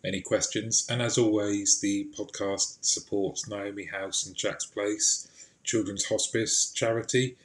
any 0.04 0.20
questions. 0.20 0.86
And 0.90 1.00
as 1.00 1.16
always, 1.16 1.80
the 1.80 2.08
podcast 2.16 2.78
supports 2.80 3.48
Naomi 3.48 3.86
House 3.86 4.26
and 4.26 4.34
Jack's 4.34 4.66
Place 4.66 5.28
Children's 5.64 6.06
Hospice 6.06 6.70
charity. 6.72 7.36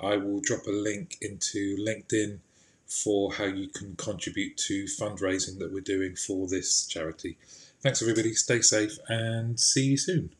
I 0.00 0.16
will 0.16 0.40
drop 0.40 0.66
a 0.66 0.70
link 0.70 1.18
into 1.20 1.76
LinkedIn 1.76 2.38
for 2.86 3.34
how 3.34 3.44
you 3.44 3.68
can 3.68 3.94
contribute 3.96 4.56
to 4.56 4.84
fundraising 4.84 5.58
that 5.58 5.72
we're 5.72 5.80
doing 5.80 6.14
for 6.16 6.46
this 6.46 6.86
charity. 6.86 7.36
Thanks, 7.80 8.02
everybody. 8.02 8.34
Stay 8.34 8.60
safe 8.60 8.98
and 9.08 9.58
see 9.58 9.84
you 9.84 9.96
soon. 9.96 10.30